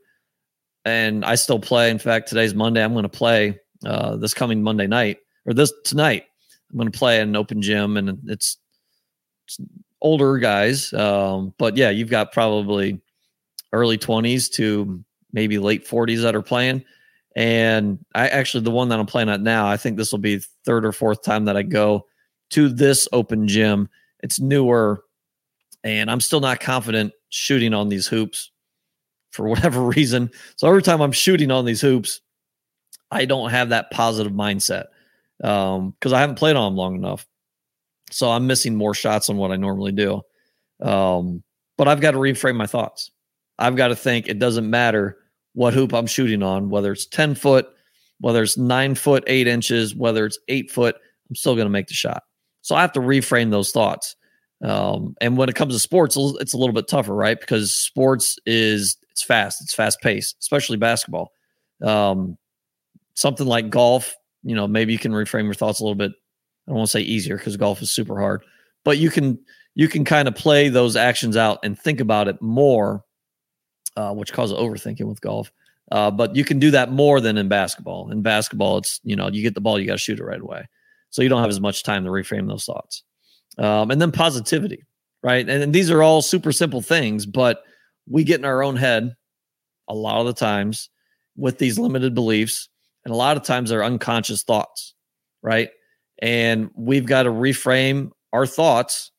And 0.85 1.25
I 1.25 1.35
still 1.35 1.59
play. 1.59 1.89
In 1.89 1.97
fact, 1.97 2.27
today's 2.27 2.53
Monday. 2.53 2.83
I'm 2.83 2.93
going 2.93 3.03
to 3.03 3.09
play 3.09 3.59
uh, 3.85 4.17
this 4.17 4.33
coming 4.33 4.61
Monday 4.61 4.85
night 4.85 5.17
or 5.45 5.53
this 5.53 5.73
tonight. 5.83 6.25
I'm 6.71 6.77
going 6.77 6.91
to 6.91 6.97
play 6.97 7.21
an 7.21 7.35
open 7.35 7.61
gym, 7.61 7.97
and 7.97 8.19
it's, 8.27 8.57
it's 9.45 9.59
older 10.01 10.37
guys. 10.37 10.91
Um, 10.93 11.53
but 11.57 11.77
yeah, 11.77 11.89
you've 11.89 12.09
got 12.09 12.31
probably 12.31 12.99
early 13.71 13.97
20s 13.97 14.51
to 14.53 15.03
maybe 15.31 15.57
late 15.57 15.87
40s 15.87 16.21
that 16.21 16.35
are 16.35 16.41
playing. 16.41 16.83
And 17.35 18.03
I 18.13 18.27
actually, 18.27 18.63
the 18.63 18.71
one 18.71 18.89
that 18.89 18.99
I'm 18.99 19.05
playing 19.05 19.29
at 19.29 19.41
now, 19.41 19.67
I 19.67 19.77
think 19.77 19.97
this 19.97 20.11
will 20.11 20.19
be 20.19 20.41
third 20.65 20.85
or 20.85 20.91
fourth 20.91 21.23
time 21.23 21.45
that 21.45 21.57
I 21.57 21.63
go 21.63 22.05
to 22.51 22.69
this 22.69 23.07
open 23.11 23.47
gym. 23.47 23.89
It's 24.19 24.39
newer, 24.39 25.03
and 25.83 26.11
I'm 26.11 26.21
still 26.21 26.39
not 26.39 26.59
confident 26.59 27.13
shooting 27.29 27.73
on 27.73 27.89
these 27.89 28.05
hoops 28.05 28.51
for 29.31 29.47
whatever 29.47 29.81
reason. 29.81 30.29
So 30.55 30.67
every 30.67 30.83
time 30.83 31.01
I'm 31.01 31.11
shooting 31.11 31.49
on 31.49 31.65
these 31.65 31.81
hoops, 31.81 32.21
I 33.09 33.25
don't 33.25 33.49
have 33.49 33.69
that 33.69 33.89
positive 33.89 34.31
mindset 34.33 34.85
because 35.43 35.77
um, 35.81 36.13
I 36.13 36.21
haven't 36.21 36.37
played 36.37 36.55
on 36.55 36.71
them 36.71 36.77
long 36.77 36.95
enough. 36.95 37.27
So 38.11 38.31
I'm 38.31 38.47
missing 38.47 38.75
more 38.75 38.93
shots 38.93 39.27
than 39.27 39.35
what 39.35 39.51
I 39.51 39.57
normally 39.57 39.91
do. 39.91 40.21
Um, 40.81 41.43
but 41.77 41.89
I've 41.89 41.99
got 41.99 42.11
to 42.11 42.17
reframe 42.17 42.55
my 42.55 42.65
thoughts. 42.65 43.11
I've 43.59 43.75
got 43.75 43.89
to 43.89 43.95
think 43.95 44.29
it 44.29 44.39
doesn't 44.39 44.69
matter 44.69 45.17
what 45.53 45.73
hoop 45.73 45.93
I'm 45.93 46.07
shooting 46.07 46.43
on, 46.43 46.69
whether 46.69 46.93
it's 46.93 47.05
10 47.05 47.35
foot, 47.35 47.67
whether 48.19 48.41
it's 48.41 48.57
nine 48.57 48.95
foot, 48.95 49.25
eight 49.27 49.47
inches, 49.47 49.93
whether 49.93 50.25
it's 50.25 50.39
eight 50.47 50.71
foot, 50.71 50.95
I'm 51.29 51.35
still 51.35 51.55
going 51.55 51.65
to 51.65 51.71
make 51.71 51.87
the 51.87 51.93
shot. 51.93 52.23
So 52.61 52.75
I 52.75 52.81
have 52.81 52.93
to 52.93 53.01
reframe 53.01 53.51
those 53.51 53.71
thoughts. 53.71 54.15
Um, 54.63 55.15
and 55.19 55.35
when 55.35 55.49
it 55.49 55.55
comes 55.55 55.73
to 55.73 55.79
sports, 55.79 56.15
it's 56.39 56.53
a 56.53 56.57
little 56.57 56.73
bit 56.73 56.87
tougher, 56.87 57.13
right? 57.13 57.37
Because 57.37 57.75
sports 57.75 58.37
is 58.45 58.95
it's 59.11 59.23
fast, 59.23 59.61
it's 59.61 59.73
fast 59.73 59.99
paced, 60.01 60.37
especially 60.39 60.77
basketball. 60.77 61.31
Um, 61.81 62.37
something 63.13 63.45
like 63.45 63.69
golf, 63.69 64.15
you 64.43 64.55
know, 64.55 64.67
maybe 64.67 64.93
you 64.93 64.99
can 64.99 65.11
reframe 65.11 65.45
your 65.45 65.53
thoughts 65.53 65.79
a 65.79 65.83
little 65.83 65.95
bit. 65.95 66.11
I 66.11 66.71
don't 66.71 66.77
want 66.77 66.87
to 66.87 66.91
say 66.91 67.01
easier 67.01 67.37
because 67.37 67.57
golf 67.57 67.81
is 67.81 67.91
super 67.91 68.19
hard, 68.19 68.43
but 68.85 68.97
you 68.97 69.09
can 69.09 69.39
you 69.75 69.87
can 69.87 70.05
kind 70.05 70.27
of 70.27 70.35
play 70.35 70.69
those 70.69 70.95
actions 70.95 71.35
out 71.35 71.59
and 71.63 71.77
think 71.77 71.99
about 71.99 72.27
it 72.27 72.41
more, 72.41 73.03
uh, 73.97 74.13
which 74.13 74.33
causes 74.33 74.57
overthinking 74.57 75.05
with 75.05 75.21
golf. 75.21 75.51
Uh, 75.91 76.09
but 76.09 76.35
you 76.35 76.45
can 76.45 76.59
do 76.59 76.71
that 76.71 76.91
more 76.91 77.19
than 77.19 77.37
in 77.37 77.47
basketball. 77.49 78.09
In 78.11 78.21
basketball, 78.21 78.77
it's 78.77 78.99
you 79.03 79.15
know 79.15 79.29
you 79.29 79.41
get 79.41 79.55
the 79.55 79.61
ball, 79.61 79.79
you 79.79 79.87
got 79.87 79.93
to 79.93 79.97
shoot 79.97 80.19
it 80.19 80.23
right 80.23 80.41
away, 80.41 80.67
so 81.09 81.21
you 81.21 81.29
don't 81.29 81.41
have 81.41 81.49
as 81.49 81.59
much 81.59 81.83
time 81.83 82.03
to 82.03 82.09
reframe 82.09 82.47
those 82.47 82.65
thoughts. 82.65 83.03
Um, 83.57 83.91
and 83.91 84.01
then 84.01 84.11
positivity, 84.11 84.83
right? 85.21 85.47
And, 85.47 85.63
and 85.63 85.73
these 85.73 85.91
are 85.91 86.01
all 86.01 86.21
super 86.21 86.51
simple 86.51 86.81
things, 86.81 87.25
but 87.25 87.63
we 88.09 88.23
get 88.23 88.39
in 88.39 88.45
our 88.45 88.63
own 88.63 88.75
head 88.75 89.13
a 89.87 89.93
lot 89.93 90.21
of 90.21 90.25
the 90.25 90.33
times 90.33 90.89
with 91.35 91.57
these 91.57 91.77
limited 91.77 92.15
beliefs, 92.15 92.69
and 93.05 93.13
a 93.13 93.17
lot 93.17 93.37
of 93.37 93.43
times 93.43 93.69
they're 93.69 93.83
unconscious 93.83 94.43
thoughts, 94.43 94.93
right? 95.41 95.69
And 96.21 96.69
we've 96.75 97.05
got 97.05 97.23
to 97.23 97.29
reframe 97.29 98.11
our 98.31 98.45
thoughts 98.45 99.11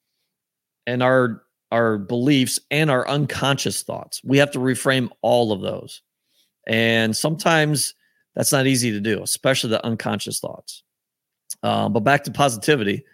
and 0.87 1.03
our 1.03 1.43
our 1.73 1.99
beliefs 1.99 2.61
and 2.71 2.89
our 2.89 3.09
unconscious 3.09 3.83
thoughts. 3.83 4.21
We 4.23 4.39
have 4.39 4.53
to 4.53 4.61
reframe 4.61 5.09
all 5.23 5.51
of 5.51 5.61
those. 5.61 6.03
And 6.69 7.17
sometimes 7.17 7.95
that's 8.37 8.53
not 8.53 8.67
easy 8.67 8.93
to 8.93 9.01
do, 9.01 9.23
especially 9.23 9.71
the 9.71 9.85
unconscious 9.85 10.39
thoughts. 10.39 10.85
Um, 11.65 11.93
but 11.93 12.01
back 12.01 12.25
to 12.25 12.31
positivity, 12.31 13.05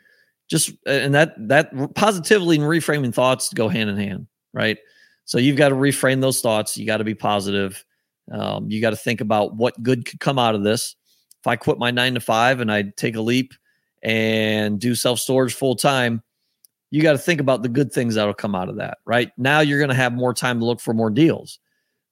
just 0.48 0.72
and 0.86 1.14
that 1.14 1.34
that 1.48 1.94
positively 1.94 2.56
and 2.56 2.64
reframing 2.64 3.14
thoughts 3.14 3.52
go 3.52 3.68
hand 3.68 3.88
in 3.88 3.96
hand, 3.96 4.26
right? 4.52 4.78
So 5.24 5.38
you've 5.38 5.56
got 5.56 5.68
to 5.68 5.74
reframe 5.74 6.20
those 6.20 6.40
thoughts. 6.40 6.76
You 6.76 6.86
got 6.86 6.98
to 6.98 7.04
be 7.04 7.14
positive. 7.14 7.84
Um, 8.30 8.70
you 8.70 8.80
got 8.80 8.90
to 8.90 8.96
think 8.96 9.20
about 9.20 9.56
what 9.56 9.82
good 9.82 10.04
could 10.04 10.20
come 10.20 10.38
out 10.38 10.54
of 10.54 10.62
this. 10.62 10.96
If 11.40 11.46
I 11.46 11.56
quit 11.56 11.78
my 11.78 11.90
nine 11.90 12.14
to 12.14 12.20
five 12.20 12.60
and 12.60 12.70
I 12.70 12.84
take 12.96 13.16
a 13.16 13.20
leap 13.20 13.54
and 14.02 14.78
do 14.78 14.94
self 14.94 15.18
storage 15.18 15.54
full 15.54 15.76
time, 15.76 16.22
you 16.90 17.02
got 17.02 17.12
to 17.12 17.18
think 17.18 17.40
about 17.40 17.62
the 17.62 17.68
good 17.68 17.92
things 17.92 18.14
that'll 18.14 18.34
come 18.34 18.54
out 18.54 18.68
of 18.68 18.76
that, 18.76 18.98
right? 19.04 19.30
Now 19.38 19.60
you're 19.60 19.78
going 19.78 19.90
to 19.90 19.96
have 19.96 20.12
more 20.12 20.34
time 20.34 20.58
to 20.60 20.64
look 20.64 20.80
for 20.80 20.92
more 20.92 21.10
deals. 21.10 21.58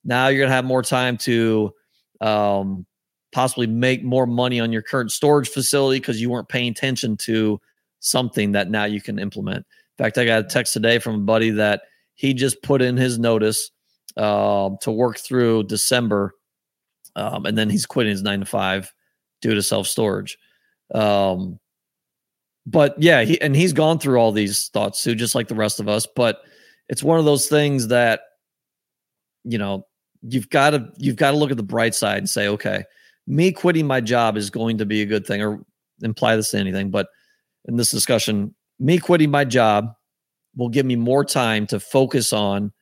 Now 0.05 0.29
you're 0.29 0.39
going 0.39 0.51
to 0.51 0.55
have 0.55 0.65
more 0.65 0.83
time 0.83 1.17
to 1.19 1.73
um, 2.21 2.87
possibly 3.33 3.67
make 3.67 4.03
more 4.03 4.27
money 4.27 4.61
on 4.61 4.73
your 4.73 4.83
current 4.83 5.11
storage 5.13 5.49
facility 5.49 6.01
because 6.01 6.21
you 6.21 6.31
weren't 6.31 6.49
paying 6.49 6.71
attention 6.71 7.17
to 7.19 7.61
something 8.01 8.53
that 8.53 8.71
now 8.71 8.85
you 8.85 9.01
can 9.01 9.19
implement. 9.19 9.59
In 9.59 10.05
fact, 10.05 10.19
I 10.19 10.25
got 10.25 10.45
a 10.45 10.49
text 10.49 10.73
today 10.73 10.99
from 10.99 11.17
a 11.17 11.25
buddy 11.25 11.51
that 11.51 11.83
he 12.15 12.33
just 12.33 12.63
put 12.63 12.81
in 12.81 12.97
his 12.97 13.19
notice 13.19 13.71
uh, 14.17 14.71
to 14.81 14.91
work 14.91 15.19
through 15.19 15.65
December, 15.65 16.35
um, 17.17 17.47
and 17.47 17.57
then 17.57 17.71
he's 17.71 17.87
quitting 17.87 18.11
his 18.11 18.23
nine 18.23 18.41
to 18.41 18.47
five 18.47 18.93
due 19.41 19.55
to 19.55 19.63
self 19.63 19.87
storage. 19.87 20.39
Um, 20.95 21.59
but 22.67 23.01
yeah, 23.01 23.23
he, 23.23 23.41
and 23.41 23.57
he's 23.57 23.73
gone 23.73 23.99
through 23.99 24.19
all 24.19 24.33
these 24.33 24.69
thoughts 24.69 25.03
too, 25.03 25.15
just 25.15 25.35
like 25.35 25.49
the 25.49 25.55
rest 25.55 25.81
of 25.81 25.89
us. 25.89 26.07
But 26.07 26.41
it's 26.89 27.03
one 27.03 27.19
of 27.19 27.25
those 27.25 27.49
things 27.49 27.89
that 27.89 28.21
you 29.45 29.59
know 29.59 29.87
you've 30.23 30.51
got 30.51 30.71
to 30.71 30.91
you've 30.97 31.17
got 31.17 31.31
to 31.31 31.37
look 31.37 31.51
at 31.51 31.57
the 31.57 31.63
bright 31.63 31.95
side 31.95 32.19
and 32.19 32.29
say, 32.29 32.49
okay, 32.49 32.85
me 33.27 33.53
quitting 33.53 33.87
my 33.87 34.01
job 34.01 34.37
is 34.37 34.51
going 34.51 34.79
to 34.79 34.87
be 34.87 35.03
a 35.03 35.07
good 35.07 35.27
thing, 35.27 35.43
or 35.43 35.65
imply 36.03 36.37
this 36.37 36.51
to 36.51 36.59
anything. 36.59 36.91
But 36.91 37.09
in 37.67 37.77
this 37.77 37.91
discussion, 37.91 38.55
me 38.79 38.99
quitting 38.99 39.31
my 39.31 39.45
job 39.45 39.93
will 40.57 40.69
give 40.69 40.87
me 40.87 40.97
more 40.97 41.25
time 41.25 41.67
to 41.69 41.81
focus 41.81 42.33
on 42.33 42.73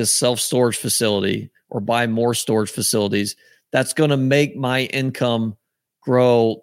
this 0.00 0.10
self 0.10 0.40
storage 0.40 0.78
facility 0.78 1.50
or 1.68 1.80
buy 1.80 2.06
more 2.06 2.34
storage 2.34 2.70
facilities. 2.70 3.36
That's 3.70 3.92
going 3.92 4.10
to 4.10 4.16
make 4.16 4.56
my 4.56 4.84
income 4.84 5.56
grow 6.00 6.62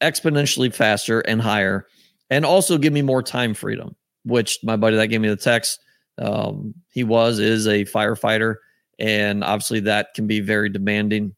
exponentially 0.00 0.72
faster 0.72 1.20
and 1.20 1.42
higher, 1.42 1.86
and 2.30 2.46
also 2.46 2.78
give 2.78 2.92
me 2.92 3.02
more 3.02 3.22
time 3.22 3.54
freedom. 3.54 3.96
Which 4.24 4.58
my 4.62 4.76
buddy 4.76 4.96
that 4.96 5.08
gave 5.08 5.20
me 5.20 5.28
the 5.28 5.36
text, 5.36 5.80
um, 6.18 6.74
he 6.88 7.04
was 7.04 7.38
is 7.38 7.66
a 7.66 7.84
firefighter, 7.84 8.56
and 8.98 9.44
obviously 9.44 9.80
that 9.80 10.14
can 10.14 10.26
be 10.26 10.40
very 10.40 10.68
demanding. 10.68 11.34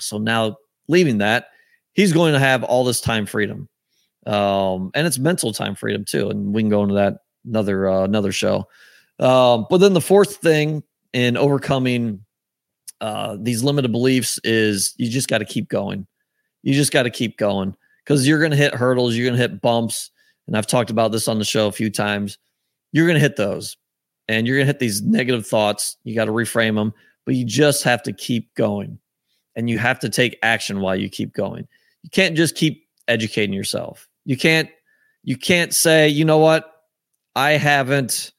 So 0.00 0.18
now 0.18 0.56
leaving 0.88 1.18
that, 1.18 1.46
he's 1.92 2.12
going 2.12 2.32
to 2.32 2.38
have 2.38 2.64
all 2.64 2.84
this 2.84 3.00
time 3.00 3.26
freedom, 3.26 3.68
um, 4.26 4.90
and 4.94 5.06
it's 5.06 5.18
mental 5.18 5.52
time 5.52 5.76
freedom 5.76 6.04
too. 6.04 6.28
And 6.28 6.52
we 6.52 6.62
can 6.62 6.70
go 6.70 6.82
into 6.82 6.96
that 6.96 7.18
another 7.46 7.88
uh, 7.88 8.02
another 8.02 8.32
show. 8.32 8.66
Um, 9.22 9.66
but 9.70 9.78
then 9.78 9.92
the 9.92 10.00
fourth 10.00 10.36
thing 10.36 10.82
in 11.12 11.36
overcoming 11.36 12.24
uh, 13.00 13.36
these 13.40 13.62
limited 13.62 13.92
beliefs 13.92 14.40
is 14.42 14.94
you 14.96 15.08
just 15.08 15.28
got 15.28 15.38
to 15.38 15.44
keep 15.44 15.68
going. 15.68 16.06
You 16.62 16.74
just 16.74 16.92
got 16.92 17.04
to 17.04 17.10
keep 17.10 17.38
going 17.38 17.76
because 18.04 18.26
you're 18.26 18.40
going 18.40 18.50
to 18.50 18.56
hit 18.56 18.74
hurdles, 18.74 19.14
you're 19.14 19.26
going 19.26 19.40
to 19.40 19.48
hit 19.48 19.60
bumps. 19.60 20.10
And 20.46 20.56
I've 20.56 20.66
talked 20.66 20.90
about 20.90 21.12
this 21.12 21.28
on 21.28 21.38
the 21.38 21.44
show 21.44 21.68
a 21.68 21.72
few 21.72 21.88
times. 21.88 22.36
You're 22.92 23.06
going 23.06 23.16
to 23.16 23.20
hit 23.20 23.36
those 23.36 23.76
and 24.28 24.46
you're 24.46 24.56
going 24.56 24.66
to 24.66 24.72
hit 24.72 24.80
these 24.80 25.02
negative 25.02 25.46
thoughts. 25.46 25.96
You 26.02 26.14
got 26.16 26.24
to 26.24 26.32
reframe 26.32 26.74
them, 26.74 26.92
but 27.24 27.36
you 27.36 27.44
just 27.44 27.84
have 27.84 28.02
to 28.04 28.12
keep 28.12 28.52
going 28.54 28.98
and 29.54 29.70
you 29.70 29.78
have 29.78 30.00
to 30.00 30.08
take 30.08 30.38
action 30.42 30.80
while 30.80 30.96
you 30.96 31.08
keep 31.08 31.32
going. 31.32 31.68
You 32.02 32.10
can't 32.10 32.36
just 32.36 32.56
keep 32.56 32.88
educating 33.06 33.54
yourself. 33.54 34.08
You 34.24 34.36
can't 34.36 34.68
you 35.24 35.36
can't 35.36 35.72
say, 35.72 36.08
"You 36.08 36.24
know 36.24 36.38
what? 36.38 36.68
I 37.36 37.52
haven't 37.52 38.32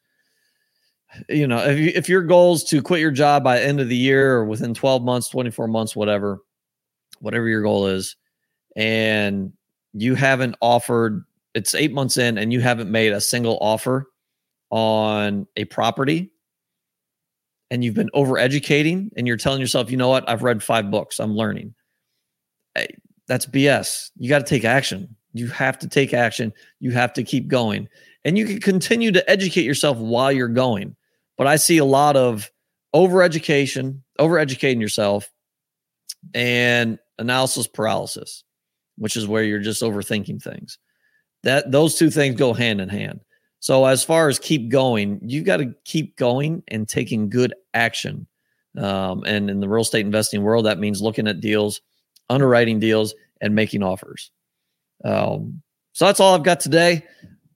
you 1.29 1.47
know, 1.47 1.59
if 1.59 1.95
if 1.95 2.09
your 2.09 2.23
goal 2.23 2.53
is 2.53 2.63
to 2.65 2.81
quit 2.81 2.99
your 2.99 3.11
job 3.11 3.43
by 3.43 3.61
end 3.61 3.79
of 3.79 3.89
the 3.89 3.95
year 3.95 4.37
or 4.37 4.45
within 4.45 4.73
12 4.73 5.03
months, 5.03 5.29
24 5.29 5.67
months, 5.67 5.95
whatever, 5.95 6.39
whatever 7.19 7.47
your 7.47 7.61
goal 7.61 7.87
is, 7.87 8.15
and 8.75 9.53
you 9.93 10.15
haven't 10.15 10.55
offered, 10.61 11.23
it's 11.53 11.75
eight 11.75 11.93
months 11.93 12.17
in 12.17 12.37
and 12.37 12.51
you 12.51 12.61
haven't 12.61 12.91
made 12.91 13.13
a 13.13 13.21
single 13.21 13.57
offer 13.61 14.07
on 14.71 15.47
a 15.55 15.65
property 15.65 16.31
and 17.69 17.83
you've 17.83 17.95
been 17.95 18.09
over 18.13 18.37
educating 18.37 19.11
and 19.15 19.27
you're 19.27 19.37
telling 19.37 19.61
yourself, 19.61 19.89
you 19.89 19.97
know 19.97 20.09
what, 20.09 20.27
I've 20.29 20.43
read 20.43 20.63
five 20.63 20.91
books, 20.91 21.19
I'm 21.19 21.35
learning. 21.35 21.73
Eh, 22.75 22.87
that's 23.27 23.45
BS. 23.45 24.11
You 24.17 24.29
got 24.29 24.39
to 24.39 24.45
take 24.45 24.65
action. 24.65 25.15
You 25.33 25.47
have 25.47 25.79
to 25.79 25.87
take 25.87 26.13
action. 26.13 26.53
You 26.79 26.91
have 26.91 27.13
to 27.13 27.23
keep 27.23 27.47
going. 27.47 27.87
And 28.25 28.37
you 28.37 28.45
can 28.45 28.59
continue 28.59 29.11
to 29.11 29.27
educate 29.29 29.63
yourself 29.63 29.97
while 29.97 30.31
you're 30.31 30.47
going. 30.47 30.95
But 31.37 31.47
I 31.47 31.55
see 31.55 31.77
a 31.77 31.85
lot 31.85 32.15
of 32.15 32.51
over 32.93 33.23
education, 33.23 34.03
over 34.19 34.37
educating 34.37 34.81
yourself, 34.81 35.31
and 36.33 36.99
analysis 37.17 37.67
paralysis 37.67 38.43
which 38.97 39.15
is 39.15 39.27
where 39.27 39.43
you're 39.43 39.59
just 39.59 39.81
overthinking 39.81 40.41
things. 40.41 40.77
That 41.43 41.71
those 41.71 41.95
two 41.95 42.09
things 42.09 42.35
go 42.35 42.53
hand 42.53 42.81
in 42.81 42.89
hand. 42.89 43.21
So 43.59 43.85
as 43.85 44.03
far 44.03 44.27
as 44.27 44.39
keep 44.39 44.69
going, 44.69 45.19
you've 45.23 45.45
got 45.45 45.57
to 45.57 45.73
keep 45.85 46.17
going 46.17 46.63
and 46.67 46.87
taking 46.87 47.29
good 47.29 47.53
action. 47.73 48.27
Um, 48.77 49.23
and 49.25 49.49
in 49.49 49.59
the 49.59 49.69
real 49.69 49.81
estate 49.83 50.05
investing 50.05 50.43
world, 50.43 50.65
that 50.65 50.79
means 50.79 51.01
looking 51.01 51.27
at 51.27 51.39
deals, 51.39 51.81
underwriting 52.29 52.79
deals, 52.79 53.13
and 53.39 53.55
making 53.55 53.83
offers. 53.83 54.31
Um, 55.05 55.61
so 55.93 56.05
that's 56.05 56.19
all 56.19 56.35
I've 56.35 56.43
got 56.43 56.59
today. 56.59 57.03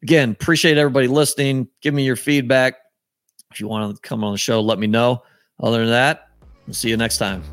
Again, 0.04 0.32
appreciate 0.32 0.78
everybody 0.78 1.08
listening. 1.08 1.68
Give 1.82 1.94
me 1.94 2.06
your 2.06 2.16
feedback. 2.16 2.76
If 3.52 3.60
you 3.60 3.68
want 3.68 3.96
to 3.96 4.02
come 4.02 4.24
on 4.24 4.34
the 4.34 4.38
show, 4.38 4.62
let 4.62 4.80
me 4.80 4.88
know. 4.88 5.24
Other 5.62 5.80
than 5.80 5.90
that, 5.90 6.30
we'll 6.66 6.74
see 6.74 6.90
you 6.90 6.98
next 6.98 7.18
time. 7.18 7.44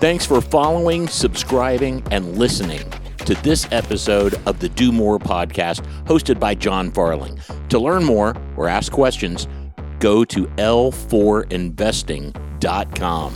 Thanks 0.00 0.26
for 0.26 0.40
following, 0.40 1.08
subscribing, 1.08 2.02
and 2.10 2.38
listening 2.38 2.82
to 3.18 3.34
this 3.36 3.66
episode 3.70 4.34
of 4.46 4.58
the 4.60 4.68
Do 4.68 4.92
More 4.92 5.18
podcast 5.18 5.84
hosted 6.04 6.38
by 6.38 6.54
Jon 6.54 6.90
Farling. 6.90 7.40
To 7.68 7.78
learn 7.78 8.04
more 8.04 8.36
or 8.56 8.68
ask 8.68 8.92
questions, 8.92 9.48
go 9.98 10.24
to 10.24 10.46
l4investing.com. 10.46 13.34